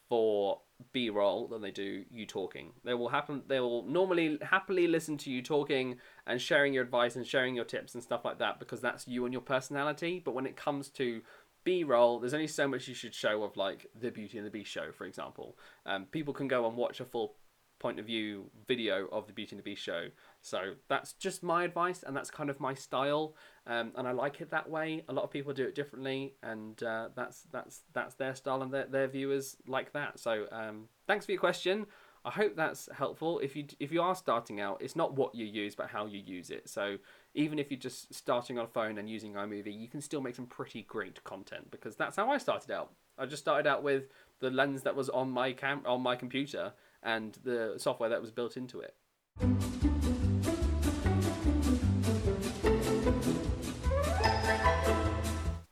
for 0.10 0.60
B-roll 0.92 1.48
than 1.48 1.62
they 1.62 1.72
do 1.72 2.04
you 2.10 2.26
talking. 2.26 2.74
They 2.84 2.96
will 2.96 3.10
happen. 3.10 3.44
They 3.48 3.60
will 3.60 3.86
normally 3.86 4.40
happily 4.42 4.88
listen 4.88 5.18
to 5.20 5.32
you 5.32 5.42
talking 5.42 5.98
and 6.26 6.42
sharing 6.42 6.74
your 6.74 6.84
advice 6.84 7.16
and 7.16 7.26
sharing 7.26 7.56
your 7.56 7.64
tips 7.64 7.94
and 7.94 8.04
stuff 8.04 8.26
like 8.26 8.40
that 8.40 8.60
because 8.60 8.82
that's 8.82 9.08
you 9.08 9.26
and 9.26 9.34
your 9.34 9.42
personality. 9.42 10.22
But 10.24 10.34
when 10.34 10.48
it 10.48 10.58
comes 10.58 10.90
to 10.90 11.22
B 11.64 11.84
roll, 11.84 12.20
there's 12.20 12.34
only 12.34 12.48
so 12.48 12.68
much 12.68 12.88
you 12.88 12.94
should 12.94 13.14
show 13.14 13.44
of 13.44 13.58
like 13.58 13.88
the 14.00 14.12
Beauty 14.12 14.38
and 14.38 14.48
the 14.48 14.52
Beast 14.52 14.72
show, 14.72 14.92
for 14.92 15.06
example. 15.06 15.58
Um, 15.86 16.06
people 16.06 16.34
can 16.34 16.48
go 16.48 16.68
and 16.68 16.76
watch 16.76 17.00
a 17.00 17.06
full 17.06 17.36
point 17.80 17.98
of 17.98 18.06
view 18.06 18.52
video 18.68 19.08
of 19.08 19.26
the 19.26 19.34
Beauty 19.34 19.56
and 19.56 19.60
the 19.60 19.64
Beast 19.64 19.82
show. 19.82 20.08
So 20.42 20.74
that's 20.90 21.14
just 21.14 21.44
my 21.44 21.64
advice, 21.64 22.04
and 22.04 22.16
that's 22.16 22.30
kind 22.30 22.50
of 22.50 22.60
my 22.60 22.74
style, 22.74 23.36
um, 23.66 23.92
and 23.96 24.08
I 24.08 24.12
like 24.12 24.42
it 24.42 24.52
that 24.52 24.70
way. 24.70 25.04
A 25.08 25.14
lot 25.14 25.24
of 25.24 25.32
people 25.32 25.54
do 25.54 25.64
it 25.64 25.76
differently, 25.76 26.36
and 26.44 26.82
uh, 26.84 27.10
that's 27.16 27.44
that's 27.52 27.82
that's 27.94 28.16
their 28.16 28.36
style, 28.36 28.62
and 28.62 28.74
their, 28.74 28.86
their 28.86 29.08
viewers 29.08 29.58
like 29.68 29.94
that. 29.94 30.20
So 30.20 30.46
um, 30.52 30.90
thanks 31.08 31.26
for 31.26 31.32
your 31.32 31.40
question. 31.40 31.86
I 32.26 32.32
hope 32.32 32.56
that's 32.56 32.90
helpful. 32.94 33.40
If 33.40 33.56
you 33.56 33.66
if 33.80 33.92
you 33.92 34.02
are 34.02 34.16
starting 34.16 34.60
out, 34.60 34.82
it's 34.82 34.96
not 34.96 35.14
what 35.14 35.34
you 35.34 35.46
use, 35.46 35.76
but 35.76 35.88
how 35.88 36.06
you 36.06 36.20
use 36.20 36.50
it. 36.50 36.68
So 36.68 36.98
even 37.34 37.60
if 37.60 37.72
you're 37.72 37.80
just 37.80 38.14
starting 38.14 38.60
on 38.60 38.66
a 38.66 38.68
phone 38.68 38.98
and 38.98 39.10
using 39.10 39.34
iMovie, 39.34 39.80
you 39.80 39.88
can 39.88 40.02
still 40.02 40.22
make 40.22 40.36
some 40.36 40.46
pretty 40.46 40.82
great 40.84 41.24
content 41.24 41.72
because 41.72 41.96
that's 41.96 42.18
how 42.18 42.30
I 42.30 42.38
started 42.38 42.72
out. 42.72 42.92
I 43.18 43.26
just 43.26 43.42
started 43.42 43.68
out 43.68 43.84
with 43.84 44.10
the 44.40 44.50
lens 44.50 44.84
that 44.84 44.96
was 44.96 45.10
on 45.10 45.30
my 45.30 45.54
cam 45.54 45.82
on 45.86 46.02
my 46.02 46.16
computer 46.16 46.74
and 47.04 47.38
the 47.44 47.76
software 47.78 48.10
that 48.10 48.22
was 48.22 48.32
built 48.32 48.58
into 48.58 48.82
it. 48.82 49.79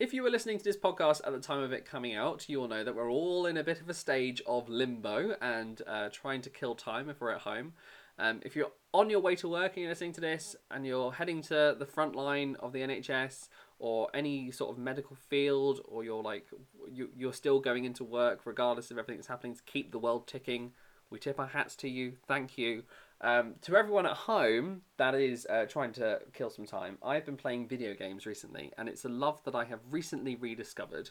If 0.07 0.13
you 0.13 0.23
were 0.23 0.29
listening 0.29 0.57
to 0.57 0.63
this 0.63 0.77
podcast 0.77 1.19
at 1.27 1.33
the 1.33 1.39
time 1.41 1.61
of 1.61 1.73
it 1.73 1.83
coming 1.83 2.15
out, 2.15 2.47
you 2.47 2.61
will 2.61 2.69
know 2.69 2.81
that 2.81 2.95
we're 2.95 3.11
all 3.11 3.45
in 3.45 3.57
a 3.57 3.63
bit 3.63 3.81
of 3.81 3.89
a 3.89 3.93
stage 3.93 4.41
of 4.47 4.69
limbo 4.69 5.35
and 5.41 5.81
uh, 5.85 6.07
trying 6.13 6.39
to 6.43 6.49
kill 6.49 6.75
time 6.75 7.09
if 7.09 7.19
we're 7.19 7.33
at 7.33 7.41
home. 7.41 7.73
Um, 8.17 8.39
if 8.45 8.55
you're 8.55 8.71
on 8.93 9.09
your 9.09 9.19
way 9.19 9.35
to 9.35 9.49
work 9.49 9.73
and 9.73 9.81
you're 9.81 9.91
listening 9.91 10.13
to 10.13 10.21
this 10.21 10.55
and 10.71 10.85
you're 10.85 11.11
heading 11.11 11.41
to 11.41 11.75
the 11.77 11.85
front 11.85 12.15
line 12.15 12.55
of 12.61 12.71
the 12.71 12.79
NHS 12.79 13.49
or 13.79 14.07
any 14.13 14.49
sort 14.49 14.71
of 14.71 14.77
medical 14.77 15.17
field, 15.17 15.81
or 15.83 16.05
you're 16.05 16.23
like 16.23 16.47
you, 16.89 17.09
you're 17.13 17.33
still 17.33 17.59
going 17.59 17.83
into 17.83 18.05
work 18.05 18.45
regardless 18.45 18.89
of 18.91 18.97
everything 18.97 19.17
that's 19.17 19.27
happening 19.27 19.55
to 19.55 19.63
keep 19.63 19.91
the 19.91 19.99
world 19.99 20.25
ticking, 20.25 20.71
we 21.09 21.19
tip 21.19 21.37
our 21.37 21.47
hats 21.47 21.75
to 21.75 21.89
you. 21.89 22.13
Thank 22.29 22.57
you. 22.57 22.83
Um, 23.21 23.55
to 23.61 23.75
everyone 23.75 24.05
at 24.05 24.13
home 24.13 24.81
that 24.97 25.15
is 25.15 25.47
uh, 25.49 25.65
trying 25.65 25.91
to 25.93 26.19
kill 26.33 26.49
some 26.49 26.65
time, 26.65 26.97
I've 27.03 27.25
been 27.25 27.37
playing 27.37 27.67
video 27.67 27.93
games 27.95 28.25
recently, 28.25 28.71
and 28.77 28.87
it's 28.87 29.05
a 29.05 29.09
love 29.09 29.39
that 29.45 29.55
I 29.55 29.65
have 29.65 29.79
recently 29.89 30.35
rediscovered. 30.35 31.09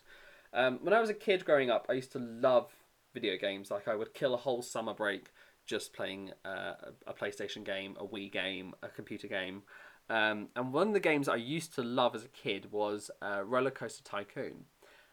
Um, 0.53 0.79
when 0.83 0.95
I 0.95 1.01
was 1.01 1.11
a 1.11 1.15
kid 1.15 1.45
growing 1.45 1.71
up, 1.71 1.87
I 1.89 1.95
used 1.95 2.13
to 2.13 2.19
love 2.19 2.71
video 3.13 3.37
games. 3.37 3.71
Like 3.71 3.89
I 3.89 3.97
would 3.97 4.15
kill 4.15 4.35
a 4.35 4.39
whole 4.39 4.63
summer 4.63 4.95
break 4.95 5.33
just 5.67 5.93
playing 5.93 6.31
uh, 6.45 6.75
a 7.07 7.13
PlayStation 7.13 7.65
game, 7.65 7.97
a 7.99 8.07
Wii 8.07 8.31
game, 8.31 8.75
a 8.83 8.89
computer 8.89 9.27
game. 9.27 9.63
Um, 10.09 10.49
and 10.55 10.73
one 10.73 10.89
of 10.89 10.95
the 10.95 11.01
games 11.01 11.29
I 11.29 11.37
used 11.37 11.75
to 11.75 11.83
love 11.83 12.15
as 12.15 12.25
a 12.25 12.29
kid 12.29 12.71
was 12.71 13.11
uh, 13.21 13.43
Roller 13.45 13.73
Coaster 13.73 14.05
Tycoon. 14.05 14.67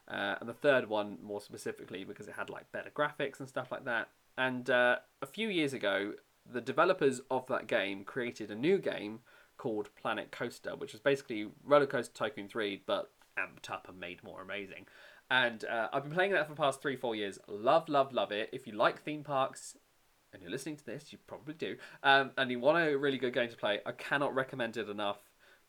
Uh, 0.07 0.35
and 0.39 0.47
the 0.47 0.53
third 0.53 0.87
one, 0.87 1.17
more 1.23 1.41
specifically, 1.41 2.03
because 2.03 2.27
it 2.27 2.35
had 2.35 2.49
like 2.51 2.71
better 2.71 2.91
graphics 2.91 3.39
and 3.39 3.49
stuff 3.49 3.71
like 3.71 3.85
that. 3.85 4.09
And 4.37 4.69
uh, 4.69 4.97
a 5.21 5.25
few 5.25 5.49
years 5.49 5.73
ago, 5.73 6.13
the 6.51 6.61
developers 6.61 7.21
of 7.31 7.47
that 7.47 7.67
game 7.67 8.03
created 8.03 8.51
a 8.51 8.55
new 8.55 8.77
game 8.77 9.19
called 9.57 9.89
Planet 9.95 10.31
Coaster, 10.31 10.75
which 10.75 10.93
is 10.93 10.99
basically 10.99 11.47
Roller 11.63 11.85
Coaster 11.85 12.13
Tycoon 12.13 12.47
3, 12.47 12.83
but 12.85 13.11
amped 13.37 13.69
up 13.69 13.87
and 13.87 13.99
made 13.99 14.23
more 14.23 14.41
amazing. 14.41 14.85
And 15.29 15.65
uh, 15.65 15.87
I've 15.91 16.03
been 16.03 16.13
playing 16.13 16.31
that 16.33 16.47
for 16.47 16.53
the 16.53 16.61
past 16.61 16.81
three, 16.81 16.95
four 16.95 17.15
years. 17.15 17.39
Love, 17.47 17.89
love, 17.89 18.13
love 18.13 18.31
it. 18.31 18.49
If 18.51 18.67
you 18.67 18.73
like 18.73 19.01
theme 19.01 19.23
parks, 19.23 19.77
and 20.33 20.41
you're 20.41 20.51
listening 20.51 20.77
to 20.77 20.85
this, 20.85 21.11
you 21.11 21.19
probably 21.27 21.53
do, 21.53 21.77
um, 22.01 22.31
and 22.37 22.49
you 22.49 22.59
want 22.59 22.87
a 22.87 22.97
really 22.97 23.17
good 23.17 23.33
game 23.33 23.49
to 23.49 23.55
play, 23.55 23.79
I 23.85 23.91
cannot 23.91 24.33
recommend 24.33 24.77
it 24.77 24.89
enough. 24.89 25.19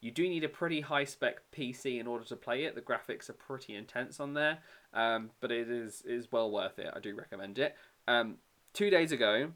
You 0.00 0.10
do 0.10 0.28
need 0.28 0.44
a 0.44 0.48
pretty 0.48 0.80
high 0.82 1.04
spec 1.04 1.38
PC 1.56 1.98
in 1.98 2.06
order 2.06 2.24
to 2.24 2.36
play 2.36 2.64
it. 2.64 2.74
The 2.74 2.82
graphics 2.82 3.30
are 3.30 3.34
pretty 3.34 3.74
intense 3.74 4.20
on 4.20 4.34
there, 4.34 4.58
um, 4.92 5.30
but 5.40 5.50
it 5.50 5.70
is 5.70 6.02
is 6.02 6.30
well 6.30 6.50
worth 6.50 6.78
it. 6.78 6.92
I 6.94 7.00
do 7.00 7.14
recommend 7.14 7.58
it. 7.58 7.74
Um, 8.06 8.36
two 8.74 8.90
days 8.90 9.12
ago, 9.12 9.52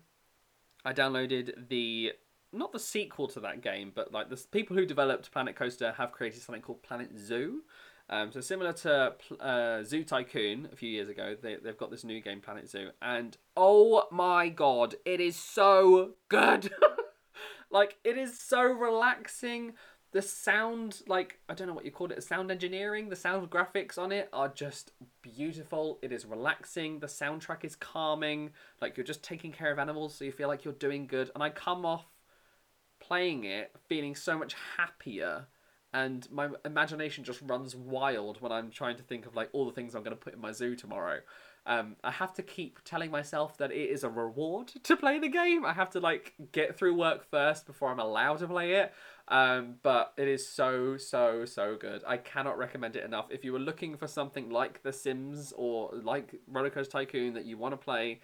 I 0.84 0.92
downloaded 0.92 1.68
the 1.68 2.12
not 2.52 2.72
the 2.72 2.78
sequel 2.78 3.28
to 3.28 3.40
that 3.40 3.60
game, 3.60 3.92
but 3.94 4.12
like 4.12 4.30
the 4.30 4.42
people 4.50 4.76
who 4.76 4.86
developed 4.86 5.30
Planet 5.30 5.54
Coaster 5.54 5.92
have 5.92 6.12
created 6.12 6.42
something 6.42 6.62
called 6.62 6.82
Planet 6.82 7.10
Zoo. 7.16 7.62
Um, 8.10 8.32
so 8.32 8.40
similar 8.40 8.72
to 8.72 9.14
uh, 9.38 9.82
Zoo 9.82 10.02
Tycoon 10.02 10.68
a 10.72 10.76
few 10.76 10.88
years 10.88 11.10
ago, 11.10 11.36
they, 11.40 11.56
they've 11.56 11.76
got 11.76 11.90
this 11.90 12.04
new 12.04 12.22
game, 12.22 12.40
Planet 12.40 12.70
Zoo, 12.70 12.90
and 13.02 13.36
oh 13.54 14.04
my 14.10 14.48
god, 14.48 14.94
it 15.04 15.20
is 15.20 15.36
so 15.36 16.12
good! 16.30 16.72
like, 17.70 17.98
it 18.04 18.16
is 18.16 18.40
so 18.40 18.62
relaxing. 18.62 19.74
The 20.12 20.22
sound, 20.22 21.02
like, 21.06 21.38
I 21.48 21.54
don't 21.54 21.66
know 21.66 21.74
what 21.74 21.84
you 21.84 21.90
called 21.90 22.12
it, 22.12 22.16
the 22.16 22.22
sound 22.22 22.50
engineering, 22.50 23.10
the 23.10 23.16
sound 23.16 23.50
graphics 23.50 23.98
on 23.98 24.10
it 24.10 24.28
are 24.32 24.48
just 24.48 24.92
beautiful. 25.20 25.98
It 26.00 26.12
is 26.12 26.24
relaxing. 26.24 26.98
The 26.98 27.06
soundtrack 27.06 27.62
is 27.62 27.76
calming. 27.76 28.50
Like, 28.80 28.96
you're 28.96 29.04
just 29.04 29.22
taking 29.22 29.52
care 29.52 29.70
of 29.70 29.78
animals, 29.78 30.14
so 30.14 30.24
you 30.24 30.32
feel 30.32 30.48
like 30.48 30.64
you're 30.64 30.72
doing 30.72 31.06
good. 31.06 31.30
And 31.34 31.42
I 31.42 31.50
come 31.50 31.84
off 31.84 32.06
playing 33.00 33.44
it 33.44 33.70
feeling 33.88 34.14
so 34.14 34.36
much 34.36 34.54
happier 34.76 35.46
and 35.92 36.30
my 36.30 36.48
imagination 36.64 37.24
just 37.24 37.40
runs 37.42 37.74
wild 37.74 38.40
when 38.40 38.52
I'm 38.52 38.70
trying 38.70 38.96
to 38.96 39.02
think 39.02 39.26
of 39.26 39.34
like 39.34 39.48
all 39.52 39.64
the 39.64 39.72
things 39.72 39.94
I'm 39.94 40.02
going 40.02 40.16
to 40.16 40.22
put 40.22 40.34
in 40.34 40.40
my 40.40 40.52
zoo 40.52 40.76
tomorrow. 40.76 41.20
Um, 41.68 41.96
I 42.02 42.10
have 42.10 42.32
to 42.34 42.42
keep 42.42 42.80
telling 42.84 43.10
myself 43.10 43.58
that 43.58 43.70
it 43.70 43.90
is 43.90 44.02
a 44.02 44.08
reward 44.08 44.68
to 44.84 44.96
play 44.96 45.18
the 45.18 45.28
game. 45.28 45.66
I 45.66 45.74
have 45.74 45.90
to 45.90 46.00
like 46.00 46.32
get 46.50 46.78
through 46.78 46.94
work 46.94 47.30
first 47.30 47.66
before 47.66 47.90
I'm 47.90 48.00
allowed 48.00 48.38
to 48.38 48.48
play 48.48 48.72
it. 48.72 48.92
Um, 49.28 49.74
but 49.82 50.14
it 50.16 50.26
is 50.26 50.48
so 50.48 50.96
so 50.96 51.44
so 51.44 51.76
good. 51.78 52.02
I 52.06 52.16
cannot 52.16 52.56
recommend 52.56 52.96
it 52.96 53.04
enough. 53.04 53.26
If 53.30 53.44
you 53.44 53.52
were 53.52 53.58
looking 53.58 53.96
for 53.96 54.06
something 54.06 54.48
like 54.48 54.82
The 54.82 54.92
Sims 54.92 55.52
or 55.56 55.90
like 56.02 56.34
Rollercoaster 56.50 56.90
Tycoon 56.90 57.34
that 57.34 57.44
you 57.44 57.58
want 57.58 57.74
to 57.74 57.76
play, 57.76 58.20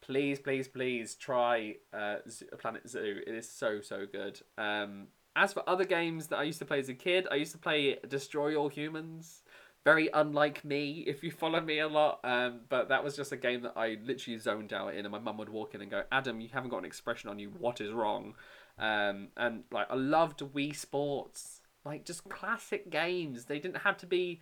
please 0.00 0.38
please 0.38 0.68
please 0.68 1.16
try 1.16 1.74
uh, 1.92 2.18
Planet 2.58 2.88
Zoo. 2.88 3.20
It 3.26 3.34
is 3.34 3.50
so 3.50 3.80
so 3.80 4.06
good. 4.06 4.40
Um, 4.56 5.08
as 5.36 5.52
for 5.52 5.68
other 5.68 5.84
games 5.84 6.28
that 6.28 6.38
I 6.38 6.44
used 6.44 6.60
to 6.60 6.64
play 6.64 6.78
as 6.78 6.88
a 6.88 6.94
kid, 6.94 7.26
I 7.28 7.34
used 7.34 7.50
to 7.52 7.58
play 7.58 7.98
Destroy 8.06 8.54
All 8.54 8.68
Humans. 8.68 9.42
Very 9.84 10.08
unlike 10.14 10.64
me, 10.64 11.04
if 11.06 11.22
you 11.22 11.30
follow 11.30 11.60
me 11.60 11.78
a 11.78 11.88
lot. 11.88 12.20
Um, 12.24 12.60
but 12.68 12.88
that 12.88 13.04
was 13.04 13.16
just 13.16 13.32
a 13.32 13.36
game 13.36 13.62
that 13.62 13.74
I 13.76 13.98
literally 14.02 14.38
zoned 14.38 14.72
out 14.72 14.94
in, 14.94 15.04
and 15.04 15.12
my 15.12 15.18
mum 15.18 15.36
would 15.38 15.50
walk 15.50 15.74
in 15.74 15.82
and 15.82 15.90
go, 15.90 16.04
"Adam, 16.10 16.40
you 16.40 16.48
haven't 16.52 16.70
got 16.70 16.78
an 16.78 16.84
expression 16.86 17.28
on 17.28 17.38
you. 17.38 17.50
What 17.50 17.80
is 17.80 17.92
wrong?" 17.92 18.34
Um, 18.78 19.28
and 19.36 19.64
like 19.70 19.90
I 19.90 19.94
loved 19.94 20.40
Wii 20.40 20.74
Sports, 20.74 21.60
like 21.84 22.04
just 22.04 22.28
classic 22.28 22.90
games. 22.90 23.44
They 23.44 23.58
didn't 23.58 23.82
have 23.82 23.98
to 23.98 24.06
be 24.06 24.40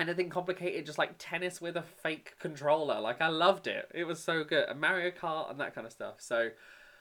anything 0.00 0.28
complicated, 0.28 0.86
just 0.86 0.98
like 0.98 1.14
tennis 1.18 1.60
with 1.60 1.76
a 1.76 1.82
fake 1.82 2.34
controller. 2.38 3.00
Like 3.00 3.20
I 3.20 3.28
loved 3.28 3.66
it. 3.66 3.90
It 3.94 4.04
was 4.04 4.22
so 4.22 4.44
good. 4.44 4.68
And 4.68 4.80
Mario 4.80 5.10
Kart 5.10 5.50
and 5.50 5.60
that 5.60 5.74
kind 5.74 5.86
of 5.86 5.92
stuff. 5.92 6.16
So 6.18 6.50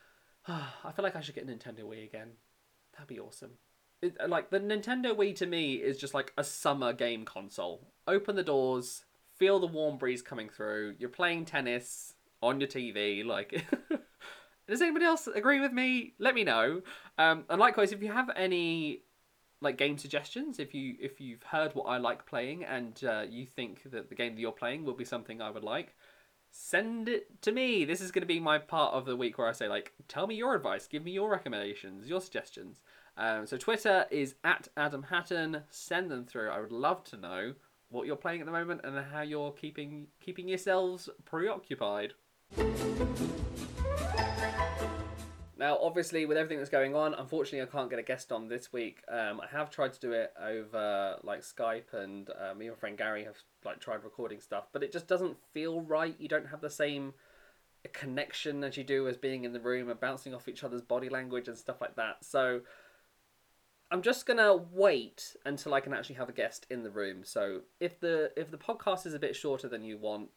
I 0.47 0.91
feel 0.95 1.03
like 1.03 1.15
I 1.15 1.21
should 1.21 1.35
get 1.35 1.43
a 1.43 1.47
Nintendo 1.47 1.81
Wii 1.81 2.05
again. 2.05 2.33
That'd 2.93 3.07
be 3.07 3.19
awesome. 3.19 3.51
It, 4.01 4.17
like 4.29 4.49
the 4.49 4.59
Nintendo 4.59 5.15
Wii 5.15 5.35
to 5.37 5.45
me 5.45 5.75
is 5.75 5.97
just 5.97 6.13
like 6.13 6.33
a 6.37 6.43
summer 6.43 6.93
game 6.93 7.23
console. 7.23 7.87
Open 8.07 8.35
the 8.35 8.43
doors, 8.43 9.05
feel 9.37 9.59
the 9.59 9.67
warm 9.67 9.97
breeze 9.97 10.21
coming 10.21 10.49
through. 10.49 10.95
You're 10.97 11.09
playing 11.09 11.45
tennis 11.45 12.13
on 12.41 12.59
your 12.59 12.67
TV. 12.67 13.23
Like, 13.23 13.63
does 14.67 14.81
anybody 14.81 15.05
else 15.05 15.27
agree 15.27 15.59
with 15.59 15.71
me? 15.71 16.13
Let 16.17 16.35
me 16.35 16.43
know. 16.43 16.81
Um, 17.17 17.45
and 17.49 17.59
likewise, 17.59 17.91
if 17.91 18.01
you 18.01 18.11
have 18.11 18.31
any 18.35 19.03
like 19.61 19.77
game 19.77 19.97
suggestions, 19.97 20.57
if 20.57 20.73
you 20.73 20.95
if 20.99 21.21
you've 21.21 21.43
heard 21.43 21.75
what 21.75 21.83
I 21.83 21.97
like 21.97 22.25
playing 22.25 22.63
and 22.63 22.99
uh, 23.03 23.23
you 23.29 23.45
think 23.45 23.83
that 23.91 24.09
the 24.09 24.15
game 24.15 24.35
that 24.35 24.41
you're 24.41 24.51
playing 24.51 24.83
will 24.83 24.95
be 24.95 25.05
something 25.05 25.41
I 25.41 25.51
would 25.51 25.63
like, 25.63 25.95
send 26.49 27.07
it 27.07 27.41
to 27.43 27.51
me. 27.51 27.85
This 27.85 28.01
is 28.01 28.11
going 28.11 28.23
to 28.23 28.27
be 28.27 28.39
my 28.39 28.57
part 28.57 28.93
of 28.93 29.05
the 29.05 29.15
week 29.15 29.37
where 29.37 29.47
I 29.47 29.53
say, 29.53 29.67
like, 29.67 29.93
tell 30.07 30.27
me 30.27 30.35
your 30.35 30.55
advice, 30.55 30.87
give 30.87 31.03
me 31.03 31.11
your 31.11 31.29
recommendations, 31.29 32.07
your 32.07 32.21
suggestions. 32.21 32.81
Um, 33.17 33.45
so 33.45 33.57
Twitter 33.57 34.05
is 34.09 34.35
at 34.43 34.67
Adam 34.77 35.03
Hattan. 35.03 35.63
Send 35.69 36.09
them 36.09 36.25
through. 36.25 36.49
I 36.49 36.59
would 36.59 36.71
love 36.71 37.03
to 37.05 37.17
know 37.17 37.53
what 37.89 38.07
you're 38.07 38.15
playing 38.15 38.39
at 38.39 38.45
the 38.45 38.51
moment 38.51 38.81
and 38.83 38.97
how 39.11 39.21
you're 39.21 39.51
keeping 39.51 40.07
keeping 40.19 40.47
yourselves 40.47 41.09
preoccupied. 41.25 42.13
Now, 45.61 45.77
obviously, 45.79 46.25
with 46.25 46.37
everything 46.37 46.57
that's 46.57 46.71
going 46.71 46.95
on, 46.95 47.13
unfortunately, 47.13 47.61
I 47.61 47.67
can't 47.67 47.87
get 47.87 47.99
a 47.99 48.03
guest 48.03 48.31
on 48.31 48.47
this 48.47 48.73
week. 48.73 49.03
Um, 49.07 49.39
I 49.39 49.47
have 49.55 49.69
tried 49.69 49.93
to 49.93 49.99
do 49.99 50.11
it 50.11 50.33
over 50.41 51.17
like 51.21 51.41
Skype, 51.41 51.93
and 51.93 52.27
uh, 52.31 52.55
me 52.55 52.65
and 52.65 52.75
my 52.75 52.79
friend 52.79 52.97
Gary 52.97 53.25
have 53.25 53.37
like 53.63 53.79
tried 53.79 54.03
recording 54.03 54.39
stuff, 54.39 54.69
but 54.73 54.81
it 54.81 54.91
just 54.91 55.07
doesn't 55.07 55.37
feel 55.53 55.81
right. 55.81 56.15
You 56.17 56.27
don't 56.27 56.47
have 56.47 56.61
the 56.61 56.69
same 56.71 57.13
connection 57.93 58.63
as 58.63 58.75
you 58.75 58.83
do 58.83 59.07
as 59.07 59.17
being 59.17 59.43
in 59.43 59.53
the 59.53 59.59
room 59.59 59.89
and 59.89 59.99
bouncing 59.99 60.33
off 60.33 60.47
each 60.47 60.63
other's 60.63 60.81
body 60.81 61.09
language 61.09 61.47
and 61.47 61.55
stuff 61.55 61.79
like 61.79 61.95
that. 61.95 62.25
So 62.25 62.61
I'm 63.91 64.01
just 64.01 64.25
gonna 64.25 64.55
wait 64.55 65.35
until 65.45 65.73
I 65.73 65.81
can 65.81 65.93
actually 65.93 66.15
have 66.15 66.29
a 66.29 66.33
guest 66.33 66.65
in 66.69 66.83
the 66.83 66.89
room. 66.89 67.23
So 67.23 67.61
if 67.79 67.99
the 67.99 68.31
if 68.35 68.49
the 68.49 68.57
podcast 68.57 69.05
is 69.05 69.13
a 69.13 69.19
bit 69.19 69.35
shorter 69.35 69.67
than 69.67 69.83
you 69.83 69.97
want, 69.97 70.29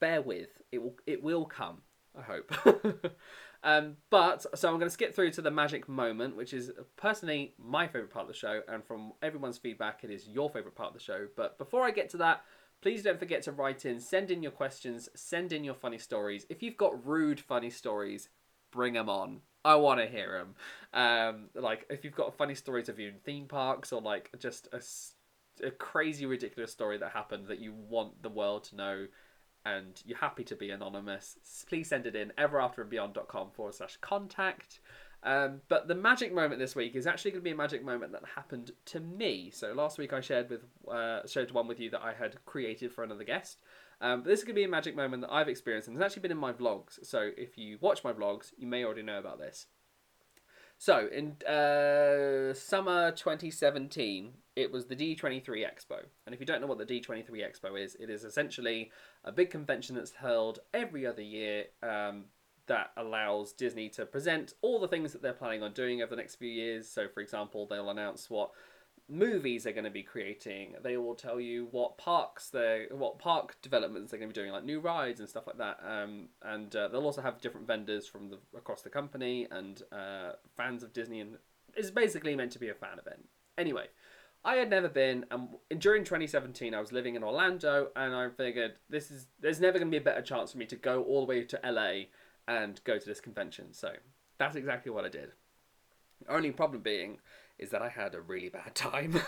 bear 0.00 0.20
with. 0.20 0.50
It 0.72 0.82
will 0.82 0.96
it 1.06 1.22
will 1.22 1.44
come. 1.44 1.82
I 2.18 2.22
hope. 2.22 2.52
Um, 3.66 3.96
but 4.10 4.46
so 4.56 4.68
I'm 4.68 4.78
going 4.78 4.86
to 4.86 4.94
skip 4.94 5.12
through 5.12 5.32
to 5.32 5.42
the 5.42 5.50
magic 5.50 5.88
moment, 5.88 6.36
which 6.36 6.54
is 6.54 6.70
personally 6.96 7.54
my 7.58 7.88
favorite 7.88 8.12
part 8.12 8.22
of 8.22 8.28
the 8.28 8.38
show, 8.38 8.60
and 8.68 8.84
from 8.84 9.12
everyone's 9.22 9.58
feedback, 9.58 10.04
it 10.04 10.10
is 10.10 10.28
your 10.28 10.48
favorite 10.48 10.76
part 10.76 10.88
of 10.88 10.94
the 10.94 11.00
show. 11.00 11.26
But 11.36 11.58
before 11.58 11.82
I 11.82 11.90
get 11.90 12.08
to 12.10 12.16
that, 12.18 12.44
please 12.80 13.02
don't 13.02 13.18
forget 13.18 13.42
to 13.42 13.52
write 13.52 13.84
in, 13.84 13.98
send 13.98 14.30
in 14.30 14.40
your 14.40 14.52
questions, 14.52 15.08
send 15.16 15.52
in 15.52 15.64
your 15.64 15.74
funny 15.74 15.98
stories. 15.98 16.46
If 16.48 16.62
you've 16.62 16.76
got 16.76 17.04
rude 17.04 17.40
funny 17.40 17.70
stories, 17.70 18.28
bring 18.70 18.92
them 18.92 19.08
on. 19.08 19.40
I 19.66 19.74
want 19.74 20.00
to 20.00 20.06
hear 20.06 20.38
them. 20.38 20.54
Um, 20.94 21.60
like 21.60 21.86
if 21.90 22.04
you've 22.04 22.14
got 22.14 22.36
funny 22.36 22.54
stories 22.54 22.88
of 22.88 23.00
you 23.00 23.08
in 23.08 23.14
theme 23.24 23.46
parks 23.46 23.92
or 23.92 24.00
like 24.00 24.30
just 24.38 24.68
a, 24.72 24.80
a 25.66 25.72
crazy 25.72 26.24
ridiculous 26.24 26.70
story 26.70 26.98
that 26.98 27.10
happened 27.10 27.48
that 27.48 27.58
you 27.58 27.72
want 27.72 28.22
the 28.22 28.28
world 28.28 28.64
to 28.64 28.76
know 28.76 29.06
and 29.64 30.00
you're 30.06 30.18
happy 30.18 30.44
to 30.44 30.54
be 30.54 30.70
anonymous, 30.70 31.36
please 31.68 31.88
send 31.88 32.06
it 32.06 32.14
in 32.14 32.32
everafterandbeyond.com 32.38 33.50
forward 33.50 33.74
slash 33.74 33.98
contact. 34.00 34.78
Um, 35.24 35.60
but 35.68 35.88
the 35.88 35.96
magic 35.96 36.32
moment 36.32 36.60
this 36.60 36.76
week 36.76 36.94
is 36.94 37.08
actually 37.08 37.32
going 37.32 37.40
to 37.40 37.44
be 37.44 37.50
a 37.50 37.56
magic 37.56 37.84
moment 37.84 38.12
that 38.12 38.22
happened 38.36 38.70
to 38.86 39.00
me. 39.00 39.50
So 39.52 39.72
last 39.72 39.98
week 39.98 40.12
I 40.12 40.20
shared 40.20 40.48
with 40.48 40.62
uh, 40.88 41.26
shared 41.26 41.50
one 41.50 41.66
with 41.66 41.80
you 41.80 41.90
that 41.90 42.02
I 42.02 42.14
had 42.14 42.36
created 42.44 42.92
for 42.92 43.02
another 43.02 43.24
guest. 43.24 43.58
Um, 44.00 44.22
but 44.22 44.28
this 44.28 44.40
is 44.40 44.44
going 44.44 44.54
to 44.54 44.60
be 44.60 44.64
a 44.64 44.68
magic 44.68 44.94
moment 44.94 45.22
that 45.22 45.32
I've 45.32 45.48
experienced, 45.48 45.88
and 45.88 45.96
it's 45.96 46.04
actually 46.04 46.22
been 46.22 46.32
in 46.32 46.38
my 46.38 46.52
vlogs. 46.52 47.04
So 47.04 47.30
if 47.36 47.56
you 47.56 47.78
watch 47.80 48.04
my 48.04 48.12
vlogs, 48.12 48.52
you 48.58 48.66
may 48.66 48.84
already 48.84 49.02
know 49.02 49.18
about 49.18 49.38
this. 49.38 49.66
So 50.78 51.08
in 51.10 51.42
uh, 51.46 52.52
summer 52.52 53.10
2017, 53.12 54.32
it 54.56 54.70
was 54.70 54.86
the 54.86 54.96
D23 54.96 55.46
Expo, 55.46 56.00
and 56.26 56.34
if 56.34 56.40
you 56.40 56.46
don't 56.46 56.60
know 56.60 56.66
what 56.66 56.78
the 56.78 56.84
D23 56.84 57.30
Expo 57.30 57.82
is, 57.82 57.96
it 57.98 58.10
is 58.10 58.24
essentially 58.24 58.90
a 59.24 59.32
big 59.32 59.50
convention 59.50 59.96
that's 59.96 60.12
held 60.12 60.58
every 60.74 61.06
other 61.06 61.22
year. 61.22 61.64
Um, 61.82 62.26
that 62.66 62.90
allows 62.96 63.52
Disney 63.52 63.88
to 63.90 64.04
present 64.04 64.54
all 64.60 64.80
the 64.80 64.88
things 64.88 65.12
that 65.12 65.22
they're 65.22 65.32
planning 65.32 65.62
on 65.62 65.72
doing 65.72 66.02
over 66.02 66.10
the 66.10 66.20
next 66.20 66.34
few 66.34 66.48
years. 66.48 66.88
So, 66.88 67.06
for 67.06 67.20
example, 67.20 67.64
they'll 67.64 67.90
announce 67.90 68.28
what 68.28 68.50
movies 69.08 69.64
they're 69.64 69.72
going 69.72 69.84
to 69.84 69.90
be 69.90 70.02
creating. 70.02 70.74
They 70.82 70.96
will 70.96 71.14
tell 71.14 71.40
you 71.40 71.68
what 71.70 71.98
parks 71.98 72.50
they 72.50 72.86
what 72.90 73.18
park 73.18 73.56
developments 73.62 74.10
they're 74.10 74.20
going 74.20 74.30
to 74.30 74.34
be 74.34 74.40
doing, 74.40 74.52
like 74.52 74.64
new 74.64 74.80
rides 74.80 75.20
and 75.20 75.28
stuff 75.28 75.46
like 75.46 75.58
that. 75.58 75.78
Um, 75.86 76.28
and 76.42 76.74
uh, 76.74 76.88
they'll 76.88 77.04
also 77.04 77.22
have 77.22 77.40
different 77.40 77.66
vendors 77.66 78.06
from 78.06 78.30
the 78.30 78.38
across 78.56 78.82
the 78.82 78.90
company 78.90 79.46
and 79.50 79.82
uh, 79.92 80.32
fans 80.56 80.82
of 80.82 80.92
Disney, 80.92 81.20
and 81.20 81.36
it's 81.76 81.90
basically 81.90 82.34
meant 82.34 82.52
to 82.52 82.58
be 82.58 82.68
a 82.68 82.74
fan 82.74 82.98
event. 82.98 83.28
Anyway. 83.58 83.86
I 84.44 84.56
had 84.56 84.70
never 84.70 84.88
been, 84.88 85.24
and 85.32 85.48
during 85.80 86.04
2017, 86.04 86.72
I 86.72 86.78
was 86.78 86.92
living 86.92 87.16
in 87.16 87.24
Orlando, 87.24 87.88
and 87.96 88.14
I 88.14 88.28
figured 88.28 88.74
this 88.88 89.10
is 89.10 89.26
there's 89.40 89.58
never 89.58 89.76
going 89.76 89.90
to 89.90 89.90
be 89.90 90.00
a 90.00 90.04
better 90.04 90.22
chance 90.22 90.52
for 90.52 90.58
me 90.58 90.66
to 90.66 90.76
go 90.76 91.02
all 91.02 91.22
the 91.22 91.26
way 91.26 91.42
to 91.42 91.60
LA 91.64 92.04
and 92.46 92.80
go 92.84 92.96
to 92.96 93.04
this 93.04 93.20
convention. 93.20 93.72
So 93.72 93.94
that's 94.38 94.54
exactly 94.54 94.92
what 94.92 95.04
I 95.04 95.08
did. 95.08 95.32
Only 96.28 96.50
problem 96.52 96.82
being 96.82 97.18
is 97.58 97.70
that 97.70 97.82
I 97.82 97.88
had 97.88 98.14
a 98.14 98.20
really 98.20 98.48
bad 98.48 98.74
time. 98.74 99.18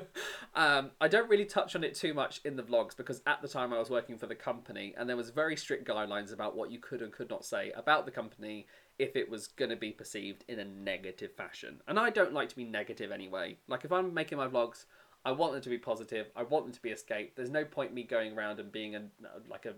um, 0.54 0.90
I 1.00 1.08
don't 1.08 1.28
really 1.28 1.44
touch 1.44 1.76
on 1.76 1.84
it 1.84 1.94
too 1.94 2.12
much 2.12 2.40
in 2.44 2.56
the 2.56 2.62
vlogs 2.62 2.96
because 2.96 3.22
at 3.26 3.40
the 3.40 3.48
time 3.48 3.72
I 3.72 3.78
was 3.78 3.90
working 3.90 4.18
for 4.18 4.26
the 4.26 4.34
company 4.34 4.94
and 4.96 5.08
there 5.08 5.16
was 5.16 5.30
very 5.30 5.56
strict 5.56 5.86
guidelines 5.86 6.32
about 6.32 6.56
what 6.56 6.70
you 6.70 6.78
could 6.78 7.02
and 7.02 7.12
could 7.12 7.30
not 7.30 7.44
say 7.44 7.70
about 7.76 8.04
the 8.04 8.10
company 8.10 8.66
if 8.98 9.14
it 9.14 9.30
was 9.30 9.46
going 9.46 9.70
to 9.70 9.76
be 9.76 9.92
perceived 9.92 10.44
in 10.48 10.58
a 10.58 10.64
negative 10.64 11.32
fashion. 11.32 11.80
And 11.86 11.98
I 11.98 12.10
don't 12.10 12.32
like 12.32 12.48
to 12.48 12.56
be 12.56 12.64
negative 12.64 13.12
anyway. 13.12 13.56
Like 13.68 13.84
if 13.84 13.92
I'm 13.92 14.12
making 14.12 14.38
my 14.38 14.48
vlogs, 14.48 14.86
I 15.24 15.32
want 15.32 15.52
them 15.52 15.62
to 15.62 15.68
be 15.68 15.78
positive. 15.78 16.30
I 16.34 16.42
want 16.42 16.64
them 16.64 16.74
to 16.74 16.82
be 16.82 16.90
escape. 16.90 17.36
There's 17.36 17.50
no 17.50 17.64
point 17.64 17.94
me 17.94 18.02
going 18.02 18.36
around 18.36 18.58
and 18.60 18.72
being 18.72 18.96
a 18.96 19.02
like 19.48 19.66
a 19.66 19.74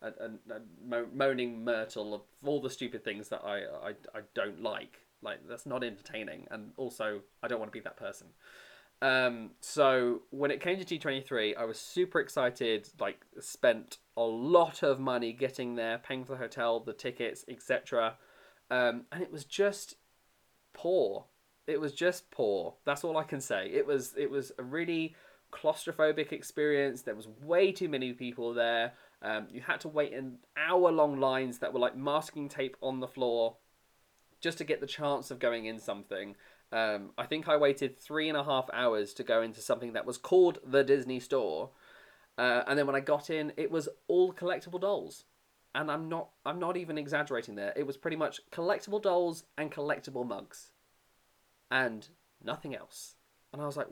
a, 0.00 0.08
a, 0.08 0.96
a 0.96 1.04
moaning 1.14 1.64
myrtle 1.64 2.14
of 2.14 2.20
all 2.44 2.60
the 2.60 2.70
stupid 2.70 3.04
things 3.04 3.28
that 3.30 3.42
I, 3.44 3.58
I 3.58 3.88
I 4.14 4.20
don't 4.34 4.62
like. 4.62 5.00
Like 5.22 5.40
that's 5.48 5.66
not 5.66 5.84
entertaining, 5.84 6.46
and 6.50 6.72
also 6.76 7.20
I 7.42 7.48
don't 7.48 7.58
want 7.58 7.72
to 7.72 7.76
be 7.76 7.82
that 7.82 7.96
person. 7.96 8.28
Um, 9.00 9.50
so 9.60 10.22
when 10.30 10.50
it 10.50 10.60
came 10.60 10.82
to 10.82 10.84
D23, 10.84 11.56
I 11.56 11.64
was 11.64 11.78
super 11.78 12.20
excited. 12.20 12.88
Like 12.98 13.24
spent 13.40 13.98
a 14.16 14.22
lot 14.22 14.82
of 14.82 14.98
money 14.98 15.32
getting 15.32 15.76
there, 15.76 15.98
paying 15.98 16.24
for 16.24 16.32
the 16.32 16.38
hotel, 16.38 16.80
the 16.80 16.92
tickets, 16.92 17.44
etc. 17.48 18.16
Um, 18.70 19.04
and 19.12 19.22
it 19.22 19.32
was 19.32 19.44
just 19.44 19.96
poor. 20.72 21.26
It 21.66 21.80
was 21.80 21.92
just 21.92 22.30
poor. 22.30 22.74
That's 22.84 23.04
all 23.04 23.16
I 23.16 23.24
can 23.24 23.40
say. 23.40 23.70
It 23.72 23.86
was 23.86 24.14
it 24.16 24.30
was 24.30 24.52
a 24.58 24.62
really 24.62 25.14
claustrophobic 25.52 26.32
experience. 26.32 27.02
There 27.02 27.14
was 27.14 27.28
way 27.42 27.72
too 27.72 27.88
many 27.88 28.12
people 28.12 28.54
there. 28.54 28.92
Um, 29.22 29.48
you 29.50 29.60
had 29.60 29.80
to 29.80 29.88
wait 29.88 30.12
in 30.12 30.38
hour 30.56 30.90
long 30.92 31.18
lines 31.18 31.58
that 31.58 31.72
were 31.72 31.80
like 31.80 31.96
masking 31.96 32.48
tape 32.48 32.76
on 32.80 33.00
the 33.00 33.08
floor 33.08 33.56
just 34.40 34.58
to 34.58 34.64
get 34.64 34.80
the 34.80 34.86
chance 34.86 35.30
of 35.30 35.38
going 35.38 35.66
in 35.66 35.78
something. 35.78 36.36
Um, 36.72 37.10
I 37.16 37.26
think 37.26 37.48
I 37.48 37.56
waited 37.56 37.98
three 37.98 38.28
and 38.28 38.36
a 38.36 38.44
half 38.44 38.68
hours 38.72 39.14
to 39.14 39.22
go 39.22 39.40
into 39.42 39.60
something 39.60 39.94
that 39.94 40.06
was 40.06 40.18
called 40.18 40.58
the 40.64 40.84
Disney 40.84 41.18
Store, 41.20 41.70
uh, 42.36 42.62
and 42.66 42.78
then 42.78 42.86
when 42.86 42.96
I 42.96 43.00
got 43.00 43.30
in, 43.30 43.52
it 43.56 43.70
was 43.70 43.88
all 44.06 44.32
collectible 44.32 44.80
dolls, 44.80 45.24
and 45.74 45.90
I'm 45.90 46.08
not 46.08 46.28
I'm 46.44 46.58
not 46.58 46.76
even 46.76 46.98
exaggerating 46.98 47.54
there. 47.54 47.72
It 47.74 47.86
was 47.86 47.96
pretty 47.96 48.18
much 48.18 48.40
collectible 48.52 49.00
dolls 49.00 49.44
and 49.56 49.72
collectible 49.72 50.26
mugs, 50.26 50.70
and 51.70 52.06
nothing 52.44 52.76
else. 52.76 53.14
And 53.52 53.62
I 53.62 53.66
was 53.66 53.76
like, 53.76 53.88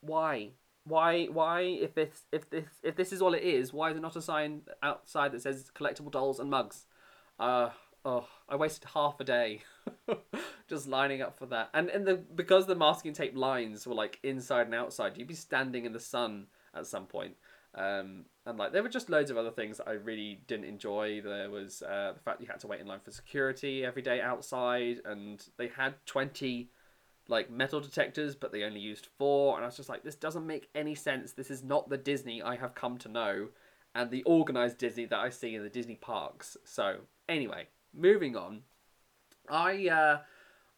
why? 0.00 0.52
Why? 0.84 1.26
Why? 1.26 1.60
If 1.60 1.94
this, 1.94 2.22
if 2.32 2.48
this, 2.48 2.64
if 2.82 2.96
this 2.96 3.12
is 3.12 3.20
all 3.20 3.34
it 3.34 3.42
is, 3.42 3.72
why 3.72 3.90
is 3.90 3.94
there 3.94 4.02
not 4.02 4.16
a 4.16 4.22
sign 4.22 4.62
outside 4.82 5.32
that 5.32 5.42
says 5.42 5.70
collectible 5.74 6.10
dolls 6.10 6.40
and 6.40 6.48
mugs? 6.48 6.86
Uh, 7.38 7.70
oh, 8.06 8.28
I 8.48 8.54
wasted 8.56 8.88
half 8.94 9.18
a 9.20 9.24
day 9.24 9.62
just 10.68 10.86
lining 10.86 11.20
up 11.20 11.36
for 11.36 11.46
that. 11.46 11.70
And 11.74 11.90
and 11.90 12.06
the 12.06 12.14
because 12.14 12.66
the 12.66 12.76
masking 12.76 13.12
tape 13.12 13.36
lines 13.36 13.86
were 13.86 13.94
like 13.94 14.18
inside 14.22 14.66
and 14.66 14.74
outside, 14.74 15.18
you'd 15.18 15.28
be 15.28 15.34
standing 15.34 15.84
in 15.84 15.92
the 15.92 16.00
sun 16.00 16.46
at 16.74 16.86
some 16.86 17.06
point. 17.06 17.34
Um, 17.74 18.24
and 18.46 18.56
like 18.56 18.72
there 18.72 18.82
were 18.82 18.88
just 18.88 19.10
loads 19.10 19.30
of 19.30 19.36
other 19.36 19.50
things 19.50 19.78
that 19.78 19.88
I 19.88 19.92
really 19.92 20.40
didn't 20.46 20.66
enjoy. 20.66 21.20
There 21.20 21.50
was 21.50 21.82
uh, 21.82 22.12
the 22.14 22.20
fact 22.20 22.40
you 22.40 22.46
had 22.46 22.60
to 22.60 22.68
wait 22.68 22.80
in 22.80 22.86
line 22.86 23.00
for 23.04 23.10
security 23.10 23.84
every 23.84 24.02
day 24.02 24.20
outside, 24.20 25.00
and 25.04 25.44
they 25.58 25.68
had 25.68 25.94
twenty 26.06 26.70
like 27.28 27.50
metal 27.50 27.80
detectors, 27.80 28.36
but 28.36 28.52
they 28.52 28.62
only 28.62 28.78
used 28.78 29.08
four. 29.18 29.56
And 29.56 29.64
I 29.64 29.66
was 29.66 29.76
just 29.76 29.88
like, 29.88 30.04
this 30.04 30.14
doesn't 30.14 30.46
make 30.46 30.68
any 30.76 30.94
sense. 30.94 31.32
This 31.32 31.50
is 31.50 31.64
not 31.64 31.88
the 31.90 31.98
Disney 31.98 32.40
I 32.40 32.54
have 32.54 32.76
come 32.76 32.98
to 32.98 33.08
know, 33.08 33.48
and 33.96 34.12
the 34.12 34.22
organized 34.22 34.78
Disney 34.78 35.06
that 35.06 35.18
I 35.18 35.30
see 35.30 35.56
in 35.56 35.64
the 35.64 35.68
Disney 35.68 35.96
parks. 35.96 36.56
So 36.64 36.98
anyway, 37.28 37.66
moving 37.96 38.36
on, 38.36 38.62
I 39.48 39.88
uh, 39.88 40.18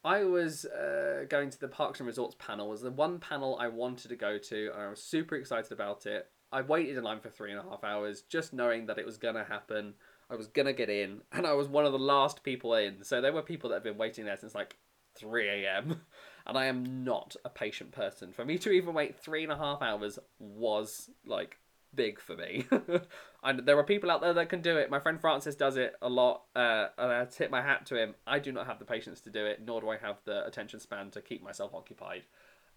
I 0.05 0.25
was 0.25 0.65
uh, 0.65 1.25
going 1.29 1.51
to 1.51 1.61
the 1.61 1.69
Parks 1.69 2.01
and 2.01 2.07
Resorts 2.07 2.37
panel. 2.39 2.69
It 2.69 2.71
was 2.71 2.83
the 2.83 2.91
one 2.91 3.19
panel 3.19 3.59
I 3.61 3.69
wanted 3.69 4.09
to 4.09 4.17
go 4.17 4.39
to, 4.39 4.71
and 4.73 4.83
I 4.83 4.89
was 4.89 5.03
super 5.03 5.35
excited 5.35 5.73
about 5.73 6.07
it. 6.07 6.29
I 6.51 6.63
waited 6.63 6.97
in 6.97 7.05
line 7.05 7.21
for 7.21 7.29
three 7.29 7.51
and 7.51 7.61
a 7.61 7.69
half 7.69 7.85
hours, 7.85 8.23
just 8.23 8.53
knowing 8.53 8.87
that 8.87 8.99
it 8.99 9.05
was 9.07 9.19
gonna 9.19 9.45
happen. 9.45 9.95
I 10.31 10.37
was 10.37 10.47
gonna 10.47 10.73
get 10.73 10.91
in, 10.91 11.23
and 11.33 11.47
I 11.47 11.53
was 11.55 11.69
one 11.69 11.85
of 11.85 11.93
the 11.93 11.99
last 11.99 12.43
people 12.43 12.75
in. 12.75 13.05
So 13.05 13.21
there 13.21 13.33
were 13.33 13.43
people 13.43 13.71
that 13.71 13.77
have 13.77 13.85
been 13.85 13.99
waiting 13.99 14.25
there 14.25 14.37
since 14.37 14.55
like 14.55 14.77
3 15.17 15.49
a.m. 15.49 16.03
And 16.47 16.57
I 16.57 16.65
am 16.65 17.05
not 17.05 17.37
a 17.45 17.51
patient 17.51 17.93
person. 17.93 18.33
For 18.33 18.43
me 18.43 18.57
to 18.57 18.71
even 18.71 18.95
wait 18.95 19.21
three 19.21 19.43
and 19.43 19.53
a 19.53 19.57
half 19.59 19.83
hours 19.83 20.19
was 20.39 21.11
like 21.27 21.59
big 21.95 22.21
for 22.21 22.37
me. 22.37 22.67
and 23.43 23.61
there 23.61 23.79
are 23.79 23.85
people 23.85 24.11
out 24.11 24.21
there 24.21 24.35
that 24.35 24.49
can 24.49 24.61
do 24.61 24.77
it. 24.77 24.91
My 24.91 25.01
friend 25.01 25.21
Francis 25.21 25.55
does 25.55 25.77
it 25.77 25.95
a 26.03 26.09
lot, 26.09 26.43
uh, 26.55 26.89
and 26.97 27.13
I 27.13 27.25
tip 27.25 27.51
my 27.51 27.63
hat 27.63 27.87
to 27.87 28.01
him. 28.01 28.15
I 28.27 28.39
do 28.39 28.53
not 28.53 28.67
have 28.67 28.79
the 28.79 28.85
patience 28.85 29.21
to 29.23 29.31
do 29.31 29.45
it, 29.45 29.63
nor 29.65 29.81
do 29.81 29.89
I 29.89 29.97
have 29.99 30.17
the 30.25 30.47
attention 30.47 30.81
span 30.81 31.11
to 31.11 31.21
keep 31.21 31.43
myself 31.43 31.75
occupied 31.75 32.23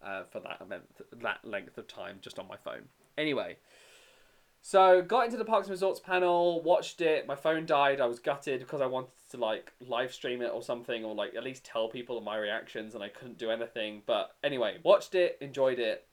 uh, 0.04 0.24
for 0.30 0.40
that 0.40 0.62
that 1.22 1.40
length 1.44 1.78
of 1.78 1.88
time 1.88 2.18
just 2.22 2.40
on 2.40 2.48
my 2.48 2.58
phone. 2.58 2.84
Anyway, 3.18 3.58
so 4.62 5.02
got 5.02 5.26
into 5.26 5.38
the 5.38 5.46
Parks 5.46 5.68
and 5.68 5.72
Resorts 5.72 6.00
panel, 6.00 6.62
watched 6.62 7.02
it. 7.02 7.28
My 7.28 7.36
phone 7.36 7.66
died. 7.66 8.00
I 8.00 8.06
was 8.06 8.20
gutted 8.20 8.60
because 8.60 8.82
I 8.82 8.86
wanted 8.86 9.12
to 9.32 9.38
like 9.38 9.74
live 9.80 10.14
stream 10.14 10.42
it 10.42 10.52
or 10.54 10.62
something, 10.62 11.04
or 11.04 11.16
like 11.16 11.36
at 11.36 11.44
least 11.44 11.66
tell 11.66 11.88
people 11.88 12.22
my 12.22 12.38
reactions, 12.38 12.96
and 12.96 13.04
I 13.04 13.10
couldn't 13.10 13.38
do 13.38 13.50
anything. 13.50 14.04
But 14.06 14.36
anyway, 14.44 14.78
watched 14.84 15.16
it, 15.16 15.38
enjoyed 15.42 15.80
it 15.80 16.08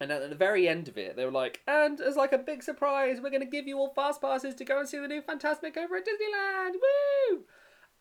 and 0.00 0.10
at 0.10 0.28
the 0.28 0.36
very 0.36 0.68
end 0.68 0.88
of 0.88 0.98
it, 0.98 1.16
they 1.16 1.24
were 1.24 1.30
like, 1.30 1.60
and 1.66 2.00
as 2.00 2.16
like 2.16 2.32
a 2.32 2.38
big 2.38 2.62
surprise, 2.62 3.20
we're 3.20 3.30
going 3.30 3.40
to 3.40 3.46
give 3.46 3.66
you 3.66 3.78
all 3.78 3.92
fast 3.94 4.20
passes 4.20 4.54
to 4.54 4.64
go 4.64 4.78
and 4.78 4.88
see 4.88 4.98
the 4.98 5.08
new 5.08 5.22
Fantasmic 5.22 5.76
over 5.76 5.96
at 5.96 6.04
Disneyland. 6.06 6.74
Woo! 6.74 7.44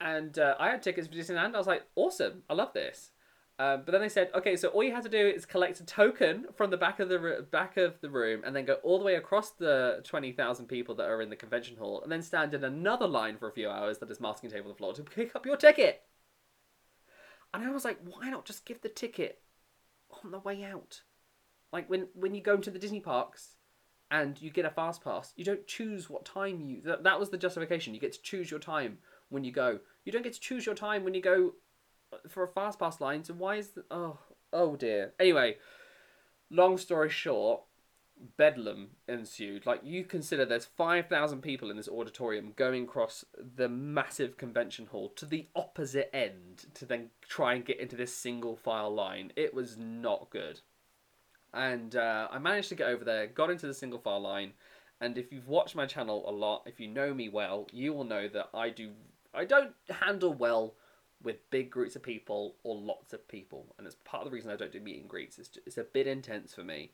And 0.01 0.37
uh, 0.37 0.55
I 0.59 0.69
had 0.69 0.83
tickets 0.83 1.07
for 1.07 1.13
Disneyland. 1.13 1.55
I 1.55 1.57
was 1.57 1.67
like, 1.67 1.83
awesome, 1.95 2.43
I 2.49 2.53
love 2.53 2.73
this. 2.73 3.11
Um, 3.57 3.83
but 3.85 3.93
then 3.93 4.01
they 4.01 4.09
said, 4.09 4.31
okay, 4.35 4.57
so 4.57 4.67
all 4.67 4.83
you 4.83 4.93
have 4.93 5.05
to 5.05 5.09
do 5.09 5.17
is 5.17 5.45
collect 5.45 5.79
a 5.79 5.85
token 5.85 6.47
from 6.57 6.71
the 6.71 6.75
back 6.75 6.99
of 6.99 7.07
the 7.07 7.47
back 7.49 7.77
of 7.77 8.01
the 8.01 8.09
room, 8.09 8.41
and 8.45 8.53
then 8.53 8.65
go 8.65 8.73
all 8.83 8.99
the 8.99 9.05
way 9.05 9.15
across 9.15 9.51
the 9.51 10.01
twenty 10.03 10.33
thousand 10.33 10.65
people 10.65 10.93
that 10.95 11.07
are 11.07 11.21
in 11.21 11.29
the 11.29 11.37
convention 11.37 11.77
hall, 11.77 12.01
and 12.01 12.11
then 12.11 12.21
stand 12.21 12.53
in 12.53 12.65
another 12.65 13.07
line 13.07 13.37
for 13.37 13.47
a 13.47 13.53
few 13.53 13.69
hours 13.69 13.99
that 13.99 14.11
is 14.11 14.19
masking 14.19 14.53
on 14.53 14.67
the 14.67 14.73
floor 14.73 14.91
to 14.93 15.03
pick 15.03 15.37
up 15.37 15.45
your 15.45 15.55
ticket. 15.55 16.01
And 17.53 17.63
I 17.63 17.71
was 17.71 17.85
like, 17.85 17.97
why 18.03 18.29
not 18.29 18.43
just 18.43 18.65
give 18.65 18.81
the 18.81 18.89
ticket 18.89 19.39
on 20.21 20.31
the 20.31 20.39
way 20.39 20.61
out? 20.65 21.03
Like 21.75 21.89
when 21.89 22.07
when 22.13 22.33
you 22.33 22.39
go 22.39 22.53
into 22.53 22.71
the 22.71 22.79
Disney 22.79 23.01
parks 23.01 23.57
and 24.09 24.41
you 24.41 24.49
get 24.49 24.63
a 24.63 24.69
fast 24.69 25.03
pass, 25.03 25.33
you 25.35 25.43
don't 25.43 25.67
choose 25.67 26.09
what 26.09 26.23
time 26.23 26.61
you. 26.61 26.79
That, 26.85 27.03
that 27.03 27.19
was 27.19 27.31
the 27.31 27.37
justification. 27.37 27.93
You 27.93 27.99
get 27.99 28.13
to 28.13 28.21
choose 28.21 28.49
your 28.49 28.61
time 28.61 28.99
when 29.27 29.43
you 29.43 29.51
go. 29.51 29.79
You 30.05 30.13
don't 30.13 30.21
get 30.21 30.31
to 30.35 30.39
choose 30.39 30.65
your 30.65 30.73
time 30.73 31.03
when 31.03 31.13
you 31.13 31.21
go 31.21 31.51
uh, 32.13 32.29
for 32.29 32.45
a 32.45 32.47
fast 32.47 32.79
pass 32.79 33.01
line. 33.01 33.25
So 33.25 33.33
why 33.33 33.57
is 33.57 33.71
the 33.71 33.83
oh 33.91 34.19
oh 34.53 34.77
dear. 34.77 35.11
Anyway, 35.19 35.57
long 36.49 36.77
story 36.77 37.09
short, 37.09 37.63
bedlam 38.37 38.91
ensued. 39.09 39.65
Like 39.65 39.81
you 39.83 40.05
consider 40.05 40.45
there's 40.45 40.63
five 40.63 41.09
thousand 41.09 41.41
people 41.41 41.69
in 41.69 41.75
this 41.75 41.89
auditorium 41.89 42.53
going 42.55 42.85
across 42.85 43.25
the 43.57 43.67
massive 43.67 44.37
convention 44.37 44.85
hall 44.85 45.09
to 45.17 45.25
the 45.25 45.49
opposite 45.57 46.09
end 46.15 46.67
to 46.75 46.85
then 46.85 47.09
try 47.27 47.53
and 47.53 47.65
get 47.65 47.81
into 47.81 47.97
this 47.97 48.15
single 48.15 48.55
file 48.55 48.95
line. 48.95 49.33
It 49.35 49.53
was 49.53 49.75
not 49.77 50.29
good 50.29 50.61
and 51.55 51.95
uh, 51.95 52.27
I 52.31 52.37
managed 52.37 52.69
to 52.69 52.75
get 52.75 52.87
over 52.87 53.03
there, 53.03 53.27
got 53.27 53.49
into 53.49 53.65
the 53.65 53.73
single 53.73 53.99
file 53.99 54.21
line, 54.21 54.51
and 55.01 55.17
if 55.17 55.31
you've 55.31 55.47
watched 55.47 55.75
my 55.75 55.85
channel 55.85 56.23
a 56.27 56.31
lot, 56.31 56.63
if 56.65 56.79
you 56.79 56.87
know 56.87 57.13
me 57.13 57.29
well, 57.29 57.67
you 57.71 57.93
will 57.93 58.03
know 58.03 58.27
that 58.27 58.49
I 58.53 58.69
do 58.69 58.91
I 59.33 59.45
don't 59.45 59.73
handle 59.89 60.33
well 60.33 60.75
with 61.21 61.49
big 61.49 61.69
groups 61.69 61.95
of 61.95 62.03
people 62.03 62.55
or 62.63 62.75
lots 62.75 63.13
of 63.13 63.27
people, 63.27 63.73
and 63.77 63.87
it's 63.87 63.97
part 64.05 64.23
of 64.23 64.29
the 64.29 64.35
reason 64.35 64.51
I 64.51 64.55
don't 64.55 64.71
do 64.71 64.79
meet 64.79 64.99
and 64.99 65.09
greets. 65.09 65.39
It's 65.39 65.57
it's 65.65 65.77
a 65.77 65.83
bit 65.83 66.07
intense 66.07 66.53
for 66.53 66.63
me. 66.63 66.91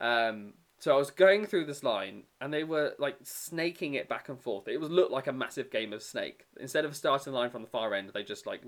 Um, 0.00 0.54
so 0.78 0.94
I 0.94 0.98
was 0.98 1.10
going 1.10 1.46
through 1.46 1.64
this 1.66 1.82
line, 1.82 2.24
and 2.40 2.52
they 2.52 2.64
were 2.64 2.94
like 2.98 3.16
snaking 3.22 3.94
it 3.94 4.08
back 4.08 4.28
and 4.28 4.40
forth. 4.40 4.68
It 4.68 4.80
was 4.80 4.90
looked 4.90 5.12
like 5.12 5.26
a 5.26 5.32
massive 5.32 5.70
game 5.70 5.92
of 5.92 6.02
snake. 6.02 6.44
Instead 6.60 6.84
of 6.84 6.94
starting 6.94 7.32
the 7.32 7.38
line 7.38 7.50
from 7.50 7.62
the 7.62 7.68
far 7.68 7.94
end, 7.94 8.10
they 8.12 8.22
just 8.22 8.46
like 8.46 8.62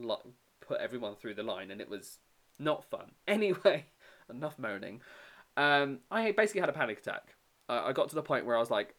put 0.60 0.80
everyone 0.80 1.16
through 1.16 1.34
the 1.34 1.42
line, 1.42 1.70
and 1.70 1.80
it 1.80 1.88
was 1.88 2.18
not 2.58 2.84
fun. 2.84 3.12
Anyway, 3.28 3.86
enough 4.30 4.58
moaning. 4.58 5.00
Um, 5.56 6.00
I 6.10 6.32
basically 6.32 6.60
had 6.60 6.70
a 6.70 6.74
panic 6.74 6.98
attack. 6.98 7.34
I, 7.68 7.88
I 7.88 7.92
got 7.92 8.08
to 8.10 8.14
the 8.14 8.22
point 8.22 8.46
where 8.46 8.56
I 8.56 8.60
was 8.60 8.70
like 8.70 8.94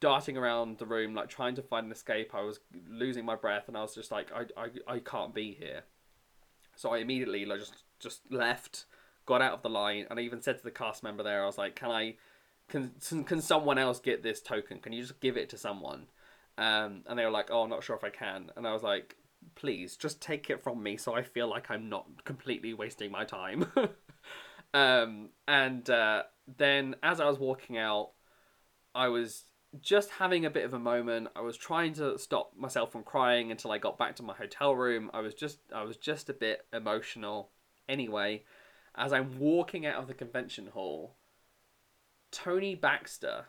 darting 0.00 0.36
around 0.36 0.78
the 0.78 0.86
room, 0.86 1.14
like 1.14 1.28
trying 1.28 1.54
to 1.54 1.62
find 1.62 1.86
an 1.86 1.92
escape. 1.92 2.34
I 2.34 2.42
was 2.42 2.60
losing 2.88 3.24
my 3.24 3.36
breath, 3.36 3.68
and 3.68 3.76
I 3.76 3.82
was 3.82 3.94
just 3.94 4.10
like, 4.10 4.30
I, 4.32 4.44
I, 4.60 4.94
I 4.94 4.98
can't 4.98 5.34
be 5.34 5.52
here. 5.52 5.82
So 6.74 6.90
I 6.90 6.98
immediately 6.98 7.44
like 7.44 7.60
just 7.60 7.84
just 8.00 8.20
left, 8.30 8.86
got 9.26 9.42
out 9.42 9.52
of 9.52 9.62
the 9.62 9.70
line, 9.70 10.06
and 10.10 10.18
I 10.18 10.22
even 10.22 10.42
said 10.42 10.58
to 10.58 10.64
the 10.64 10.70
cast 10.70 11.02
member 11.02 11.22
there, 11.22 11.42
I 11.42 11.46
was 11.46 11.58
like, 11.58 11.76
can 11.76 11.90
I, 11.90 12.16
can 12.68 12.92
can 13.24 13.40
someone 13.40 13.78
else 13.78 14.00
get 14.00 14.22
this 14.22 14.40
token? 14.40 14.78
Can 14.80 14.92
you 14.92 15.02
just 15.02 15.20
give 15.20 15.36
it 15.36 15.48
to 15.50 15.58
someone? 15.58 16.06
Um, 16.58 17.02
and 17.06 17.18
they 17.18 17.24
were 17.24 17.30
like, 17.30 17.50
oh, 17.50 17.62
I'm 17.62 17.70
not 17.70 17.82
sure 17.82 17.96
if 17.96 18.04
I 18.04 18.10
can. 18.10 18.50
And 18.56 18.66
I 18.66 18.72
was 18.72 18.82
like, 18.82 19.16
please 19.54 19.96
just 19.96 20.20
take 20.20 20.50
it 20.50 20.62
from 20.62 20.82
me 20.82 20.96
so 20.96 21.14
I 21.14 21.22
feel 21.22 21.48
like 21.48 21.70
I'm 21.70 21.88
not 21.88 22.24
completely 22.24 22.74
wasting 22.74 23.10
my 23.10 23.24
time. 23.24 23.66
um, 24.74 25.30
and 25.46 25.88
uh, 25.88 26.24
then 26.58 26.96
as 27.02 27.20
I 27.20 27.26
was 27.26 27.38
walking 27.38 27.78
out, 27.78 28.10
I 28.94 29.08
was 29.08 29.44
just 29.80 30.10
having 30.10 30.44
a 30.44 30.50
bit 30.50 30.64
of 30.64 30.74
a 30.74 30.78
moment. 30.78 31.28
I 31.34 31.40
was 31.40 31.56
trying 31.56 31.94
to 31.94 32.18
stop 32.18 32.52
myself 32.56 32.92
from 32.92 33.04
crying 33.04 33.50
until 33.50 33.72
I 33.72 33.78
got 33.78 33.98
back 33.98 34.16
to 34.16 34.22
my 34.22 34.34
hotel 34.34 34.74
room. 34.74 35.10
I 35.14 35.20
was 35.20 35.34
just 35.34 35.58
I 35.74 35.82
was 35.82 35.96
just 35.96 36.28
a 36.28 36.34
bit 36.34 36.66
emotional. 36.72 37.50
Anyway, 37.88 38.44
as 38.94 39.12
I'm 39.12 39.38
walking 39.38 39.86
out 39.86 39.96
of 39.96 40.08
the 40.08 40.14
convention 40.14 40.68
hall, 40.68 41.16
Tony 42.30 42.74
Baxter, 42.74 43.46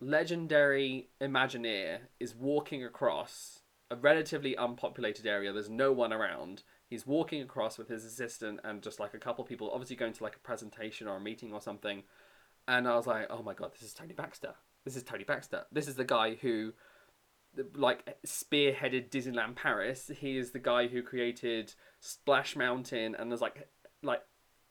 legendary 0.00 1.08
Imagineer, 1.20 1.98
is 2.20 2.34
walking 2.34 2.84
across 2.84 3.60
a 3.90 3.96
relatively 3.96 4.54
unpopulated 4.54 5.26
area. 5.26 5.52
There's 5.52 5.70
no 5.70 5.92
one 5.92 6.12
around. 6.12 6.62
He's 6.94 7.08
walking 7.08 7.42
across 7.42 7.76
with 7.76 7.88
his 7.88 8.04
assistant 8.04 8.60
and 8.62 8.80
just 8.80 9.00
like 9.00 9.14
a 9.14 9.18
couple 9.18 9.42
people, 9.42 9.68
obviously 9.72 9.96
going 9.96 10.12
to 10.12 10.22
like 10.22 10.36
a 10.36 10.38
presentation 10.38 11.08
or 11.08 11.16
a 11.16 11.20
meeting 11.20 11.52
or 11.52 11.60
something. 11.60 12.04
And 12.68 12.86
I 12.86 12.94
was 12.94 13.04
like, 13.04 13.26
oh 13.30 13.42
my 13.42 13.52
god, 13.52 13.72
this 13.72 13.82
is 13.82 13.92
Tony 13.92 14.14
Baxter. 14.14 14.54
This 14.84 14.94
is 14.94 15.02
Tony 15.02 15.24
Baxter. 15.24 15.64
This 15.72 15.88
is 15.88 15.96
the 15.96 16.04
guy 16.04 16.36
who, 16.36 16.72
like, 17.74 18.16
spearheaded 18.24 19.10
Disneyland 19.10 19.56
Paris. 19.56 20.08
He 20.16 20.38
is 20.38 20.52
the 20.52 20.60
guy 20.60 20.86
who 20.86 21.02
created 21.02 21.74
Splash 21.98 22.54
Mountain, 22.54 23.16
and 23.16 23.28
there's 23.28 23.40
like, 23.40 23.68
like 24.00 24.22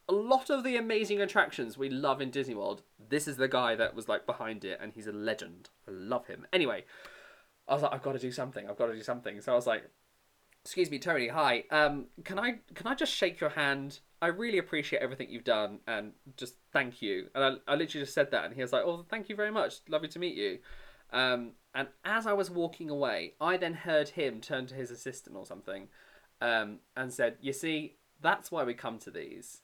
a 0.08 0.14
lot 0.14 0.50
of 0.50 0.64
the 0.64 0.78
amazing 0.78 1.20
attractions 1.20 1.78
we 1.78 1.90
love 1.90 2.22
in 2.22 2.32
Disney 2.32 2.56
World. 2.56 2.84
This 3.10 3.28
is 3.28 3.36
the 3.36 3.50
guy 3.50 3.76
that 3.76 3.96
was 3.96 4.08
like 4.08 4.26
behind 4.26 4.64
it, 4.64 4.80
and 4.82 4.94
he's 4.94 5.08
a 5.08 5.12
legend. 5.12 5.72
I 5.90 5.92
love 5.92 6.28
him. 6.28 6.48
Anyway, 6.54 6.86
I 7.68 7.74
was 7.74 7.84
like, 7.84 7.92
I've 7.94 8.02
got 8.02 8.14
to 8.14 8.20
do 8.20 8.32
something. 8.32 8.70
I've 8.70 8.78
got 8.78 8.86
to 8.86 8.96
do 8.96 9.04
something. 9.04 9.42
So 9.42 9.52
I 9.52 9.56
was 9.56 9.68
like, 9.68 9.90
excuse 10.64 10.90
me, 10.90 11.00
Tony. 11.00 11.28
Hi. 11.28 11.66
Um, 11.72 12.06
can 12.24 12.40
I 12.40 12.60
can 12.74 12.88
I 12.88 12.96
just 12.96 13.14
shake 13.14 13.40
your 13.40 13.50
hand? 13.52 14.00
I 14.22 14.28
really 14.28 14.58
appreciate 14.58 15.02
everything 15.02 15.30
you've 15.30 15.44
done, 15.44 15.80
and 15.88 16.14
just 16.38 16.56
thank 16.72 17.02
you. 17.02 17.28
And 17.36 17.44
I, 17.44 17.74
I 17.74 17.76
literally 17.76 18.06
just 18.06 18.14
said 18.14 18.32
that, 18.32 18.46
and 18.46 18.54
he 18.54 18.62
was 18.62 18.72
like, 18.72 18.84
"Oh, 18.86 19.06
thank 19.10 19.30
you 19.30 19.36
very 19.36 19.52
much. 19.52 19.82
Lovely 19.90 20.08
to 20.10 20.20
meet 20.20 20.36
you." 20.36 20.60
Um, 21.12 21.52
and 21.76 21.90
as 22.06 22.26
I 22.26 22.34
was 22.34 22.50
walking 22.50 22.90
away, 22.90 23.34
I 23.42 23.58
then 23.58 23.74
heard 23.74 24.10
him 24.10 24.40
turn 24.40 24.66
to 24.68 24.76
his 24.76 24.92
assistant 24.92 25.36
or 25.36 25.46
something, 25.46 25.90
um, 26.42 26.80
and 26.96 27.12
said, 27.12 27.38
"You 27.42 27.54
see, 27.54 27.98
that's 28.22 28.52
why 28.52 28.64
we 28.64 28.74
come 28.74 29.00
to 29.00 29.12
these." 29.12 29.62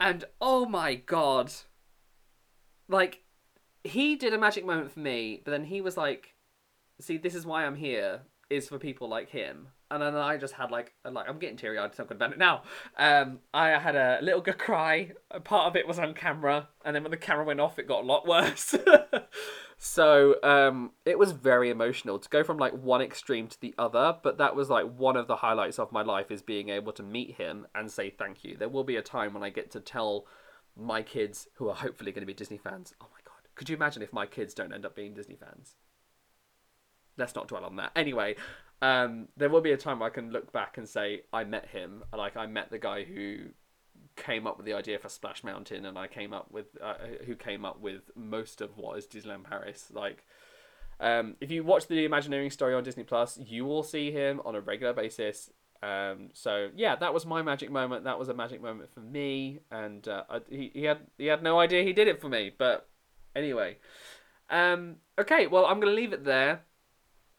And 0.00 0.24
oh 0.40 0.66
my 0.66 0.96
god, 0.96 1.52
like 2.88 3.22
he 3.84 4.16
did 4.16 4.34
a 4.34 4.38
magic 4.38 4.66
moment 4.66 4.90
for 4.90 5.00
me, 5.00 5.42
but 5.44 5.52
then 5.52 5.64
he 5.64 5.80
was 5.80 5.96
like, 5.96 6.34
"See, 7.00 7.16
this 7.16 7.36
is 7.36 7.46
why 7.46 7.64
I'm 7.64 7.76
here." 7.76 8.22
Is 8.48 8.68
for 8.68 8.78
people 8.78 9.08
like 9.08 9.30
him, 9.30 9.68
and 9.90 10.00
then 10.00 10.14
I 10.14 10.36
just 10.36 10.54
had 10.54 10.70
like 10.70 10.92
like 11.04 11.28
I'm 11.28 11.40
getting 11.40 11.56
teary 11.56 11.78
eyed 11.78 11.92
talking 11.92 12.16
about 12.16 12.30
it 12.30 12.38
now. 12.38 12.62
Um, 12.96 13.40
I 13.52 13.70
had 13.70 13.96
a 13.96 14.20
little 14.22 14.40
good 14.40 14.56
cry. 14.58 15.10
Part 15.42 15.66
of 15.66 15.74
it 15.74 15.86
was 15.86 15.98
on 15.98 16.14
camera, 16.14 16.68
and 16.84 16.94
then 16.94 17.02
when 17.02 17.10
the 17.10 17.16
camera 17.16 17.44
went 17.44 17.58
off, 17.58 17.78
it 17.78 17.88
got 17.88 18.04
a 18.04 18.06
lot 18.06 18.24
worse. 18.28 18.76
so 19.78 20.36
um, 20.44 20.92
it 21.04 21.18
was 21.18 21.32
very 21.32 21.70
emotional 21.70 22.20
to 22.20 22.28
go 22.28 22.44
from 22.44 22.56
like 22.56 22.72
one 22.72 23.02
extreme 23.02 23.48
to 23.48 23.60
the 23.60 23.74
other. 23.78 24.16
But 24.22 24.38
that 24.38 24.54
was 24.54 24.70
like 24.70 24.86
one 24.96 25.16
of 25.16 25.26
the 25.26 25.36
highlights 25.36 25.80
of 25.80 25.90
my 25.90 26.02
life 26.02 26.30
is 26.30 26.42
being 26.42 26.68
able 26.68 26.92
to 26.92 27.02
meet 27.02 27.34
him 27.34 27.66
and 27.74 27.90
say 27.90 28.10
thank 28.10 28.44
you. 28.44 28.56
There 28.56 28.68
will 28.68 28.84
be 28.84 28.96
a 28.96 29.02
time 29.02 29.34
when 29.34 29.42
I 29.42 29.50
get 29.50 29.72
to 29.72 29.80
tell 29.80 30.24
my 30.76 31.02
kids 31.02 31.48
who 31.54 31.68
are 31.68 31.74
hopefully 31.74 32.12
going 32.12 32.22
to 32.22 32.26
be 32.26 32.34
Disney 32.34 32.58
fans. 32.58 32.94
Oh 33.00 33.08
my 33.12 33.20
god, 33.24 33.48
could 33.56 33.68
you 33.68 33.76
imagine 33.76 34.02
if 34.02 34.12
my 34.12 34.26
kids 34.26 34.54
don't 34.54 34.72
end 34.72 34.84
up 34.86 34.94
being 34.94 35.14
Disney 35.14 35.36
fans? 35.36 35.74
Let's 37.16 37.34
not 37.34 37.48
dwell 37.48 37.64
on 37.64 37.76
that. 37.76 37.92
Anyway, 37.96 38.36
um, 38.82 39.28
there 39.36 39.48
will 39.48 39.60
be 39.60 39.72
a 39.72 39.76
time 39.76 40.00
where 40.00 40.08
I 40.08 40.12
can 40.12 40.30
look 40.30 40.52
back 40.52 40.78
and 40.78 40.88
say 40.88 41.22
I 41.32 41.44
met 41.44 41.66
him. 41.68 42.04
Like 42.16 42.36
I 42.36 42.46
met 42.46 42.70
the 42.70 42.78
guy 42.78 43.04
who 43.04 43.48
came 44.16 44.46
up 44.46 44.56
with 44.56 44.66
the 44.66 44.74
idea 44.74 44.98
for 44.98 45.08
Splash 45.08 45.44
Mountain, 45.44 45.86
and 45.86 45.98
I 45.98 46.06
came 46.06 46.32
up 46.32 46.50
with 46.50 46.66
uh, 46.82 46.94
who 47.26 47.34
came 47.36 47.64
up 47.64 47.80
with 47.80 48.10
most 48.14 48.60
of 48.60 48.76
what 48.76 48.98
is 48.98 49.06
Disneyland 49.06 49.44
Paris. 49.44 49.90
Like, 49.92 50.24
um, 51.00 51.36
if 51.40 51.50
you 51.50 51.64
watch 51.64 51.86
the 51.86 52.04
Imagineering 52.04 52.50
story 52.50 52.74
on 52.74 52.84
Disney 52.84 53.04
Plus, 53.04 53.38
you 53.38 53.64
will 53.64 53.82
see 53.82 54.10
him 54.10 54.40
on 54.44 54.54
a 54.54 54.60
regular 54.60 54.92
basis. 54.92 55.50
Um, 55.82 56.30
so 56.32 56.70
yeah, 56.74 56.96
that 56.96 57.14
was 57.14 57.26
my 57.26 57.42
magic 57.42 57.70
moment. 57.70 58.04
That 58.04 58.18
was 58.18 58.28
a 58.28 58.34
magic 58.34 58.62
moment 58.62 58.92
for 58.92 59.00
me, 59.00 59.60
and 59.70 60.06
uh, 60.08 60.24
I, 60.28 60.40
he 60.48 60.70
he 60.74 60.84
had 60.84 60.98
he 61.18 61.26
had 61.26 61.42
no 61.42 61.58
idea 61.58 61.82
he 61.82 61.92
did 61.92 62.08
it 62.08 62.20
for 62.20 62.28
me. 62.28 62.50
But 62.56 62.88
anyway, 63.34 63.76
um, 64.50 64.96
okay, 65.18 65.46
well 65.46 65.66
I'm 65.66 65.80
gonna 65.80 65.92
leave 65.92 66.12
it 66.12 66.24
there. 66.24 66.62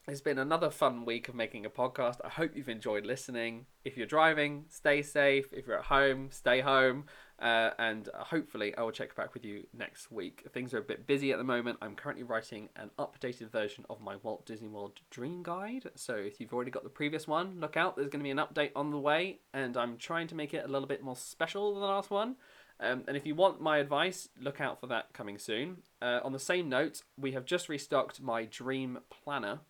It's 0.08 0.22
been 0.22 0.38
another 0.38 0.70
fun 0.70 1.04
week 1.04 1.28
of 1.28 1.34
making 1.34 1.66
a 1.66 1.70
podcast. 1.70 2.16
I 2.24 2.30
hope 2.30 2.52
you've 2.56 2.70
enjoyed 2.70 3.04
listening. 3.04 3.66
If 3.84 3.98
you're 3.98 4.06
driving, 4.06 4.64
stay 4.70 5.02
safe. 5.02 5.52
If 5.52 5.66
you're 5.66 5.80
at 5.80 5.84
home, 5.84 6.30
stay 6.30 6.62
home. 6.62 7.04
Uh, 7.38 7.72
and 7.78 8.08
hopefully, 8.14 8.74
I 8.74 8.82
will 8.84 8.90
check 8.90 9.14
back 9.14 9.34
with 9.34 9.44
you 9.44 9.66
next 9.76 10.10
week. 10.10 10.46
Things 10.50 10.72
are 10.72 10.78
a 10.78 10.82
bit 10.82 11.06
busy 11.06 11.30
at 11.30 11.36
the 11.36 11.44
moment. 11.44 11.76
I'm 11.82 11.94
currently 11.94 12.24
writing 12.24 12.70
an 12.76 12.90
updated 12.98 13.50
version 13.50 13.84
of 13.90 14.00
my 14.00 14.16
Walt 14.22 14.46
Disney 14.46 14.68
World 14.68 14.98
Dream 15.10 15.42
Guide. 15.42 15.90
So 15.94 16.14
if 16.14 16.40
you've 16.40 16.54
already 16.54 16.70
got 16.70 16.84
the 16.84 16.88
previous 16.88 17.28
one, 17.28 17.60
look 17.60 17.76
out. 17.76 17.94
There's 17.94 18.08
going 18.08 18.20
to 18.20 18.24
be 18.24 18.30
an 18.30 18.38
update 18.38 18.70
on 18.74 18.90
the 18.90 18.98
way, 18.98 19.40
and 19.52 19.76
I'm 19.76 19.98
trying 19.98 20.26
to 20.28 20.34
make 20.34 20.54
it 20.54 20.64
a 20.64 20.68
little 20.68 20.88
bit 20.88 21.02
more 21.02 21.16
special 21.16 21.74
than 21.74 21.82
the 21.82 21.86
last 21.86 22.10
one. 22.10 22.36
Um, 22.80 23.04
and 23.08 23.16
if 23.16 23.26
you 23.26 23.34
want 23.34 23.60
my 23.60 23.76
advice, 23.76 24.30
look 24.40 24.58
out 24.58 24.80
for 24.80 24.86
that 24.86 25.12
coming 25.12 25.36
soon. 25.36 25.82
Uh, 26.00 26.20
on 26.24 26.32
the 26.32 26.38
same 26.38 26.70
note, 26.70 27.02
we 27.18 27.32
have 27.32 27.44
just 27.44 27.68
restocked 27.68 28.22
my 28.22 28.46
Dream 28.46 29.00
Planner. 29.10 29.60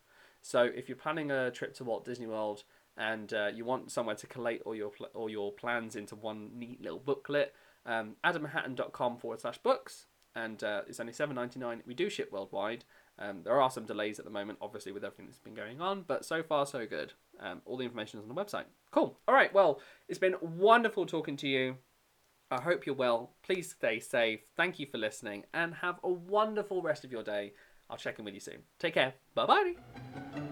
So 0.43 0.63
if 0.63 0.89
you're 0.89 0.97
planning 0.97 1.31
a 1.31 1.51
trip 1.51 1.75
to 1.75 1.85
Walt 1.85 2.05
Disney 2.05 2.27
World 2.27 2.65
and 2.97 3.33
uh, 3.33 3.49
you 3.55 3.65
want 3.65 3.91
somewhere 3.91 4.17
to 4.17 4.27
collate 4.27 4.63
all 4.65 4.75
your 4.75 4.91
pl- 4.91 5.11
all 5.15 5.29
your 5.29 5.53
plans 5.53 5.97
into 5.97 6.17
one 6.17 6.51
neat 6.55 6.83
little 6.83 6.99
booklet, 6.99 7.55
um, 7.87 8.17
adamhattan.com 8.25 9.19
forward 9.19 9.41
slash 9.41 9.59
books, 9.59 10.07
and 10.35 10.63
uh, 10.65 10.83
it's 10.89 11.01
only 11.01 11.13
seven 11.13 11.37
ninety 11.37 11.59
nine. 11.61 11.83
We 11.87 11.95
do 11.95 12.11
ship 12.11 12.33
worldwide. 12.33 12.85
Um, 13.21 13.43
there 13.43 13.61
are 13.61 13.71
some 13.71 13.85
delays 13.85 14.19
at 14.19 14.25
the 14.25 14.31
moment, 14.31 14.59
obviously, 14.63 14.93
with 14.93 15.05
everything 15.05 15.27
that's 15.27 15.39
been 15.39 15.55
going 15.55 15.81
on, 15.81 16.05
but 16.07 16.25
so 16.25 16.43
far 16.43 16.67
so 16.67 16.87
good. 16.87 17.15
Um, 17.41 17.63
all 17.65 17.77
the 17.77 17.85
information 17.85 18.21
is 18.21 18.29
on 18.29 18.35
the 18.35 18.41
website. 18.41 18.65
Cool. 18.93 19.19
All 19.27 19.35
right. 19.35 19.53
Well, 19.53 19.81
it's 20.09 20.21
been 20.21 20.37
wonderful 20.41 21.05
talking 21.05 21.37
to 21.39 21.49
you. 21.49 21.77
I 22.51 22.63
hope 22.63 22.87
you're 22.87 22.95
well. 22.95 23.35
Please 23.43 23.73
stay 23.73 24.01
safe. 24.01 24.41
Thank 24.57 24.79
you 24.79 24.87
for 24.87 24.99
listening, 24.99 25.45
and 25.53 25.75
have 25.75 26.01
a 26.03 26.09
wonderful 26.09 26.81
rest 26.81 27.05
of 27.05 27.13
your 27.13 27.23
day. 27.23 27.53
I'll 27.91 27.97
check 27.97 28.19
in 28.19 28.25
with 28.25 28.35
you 28.35 28.41
soon. 28.41 28.63
Take 28.79 28.95
care. 28.95 29.15
Bye 29.35 29.47
bye. 29.47 30.45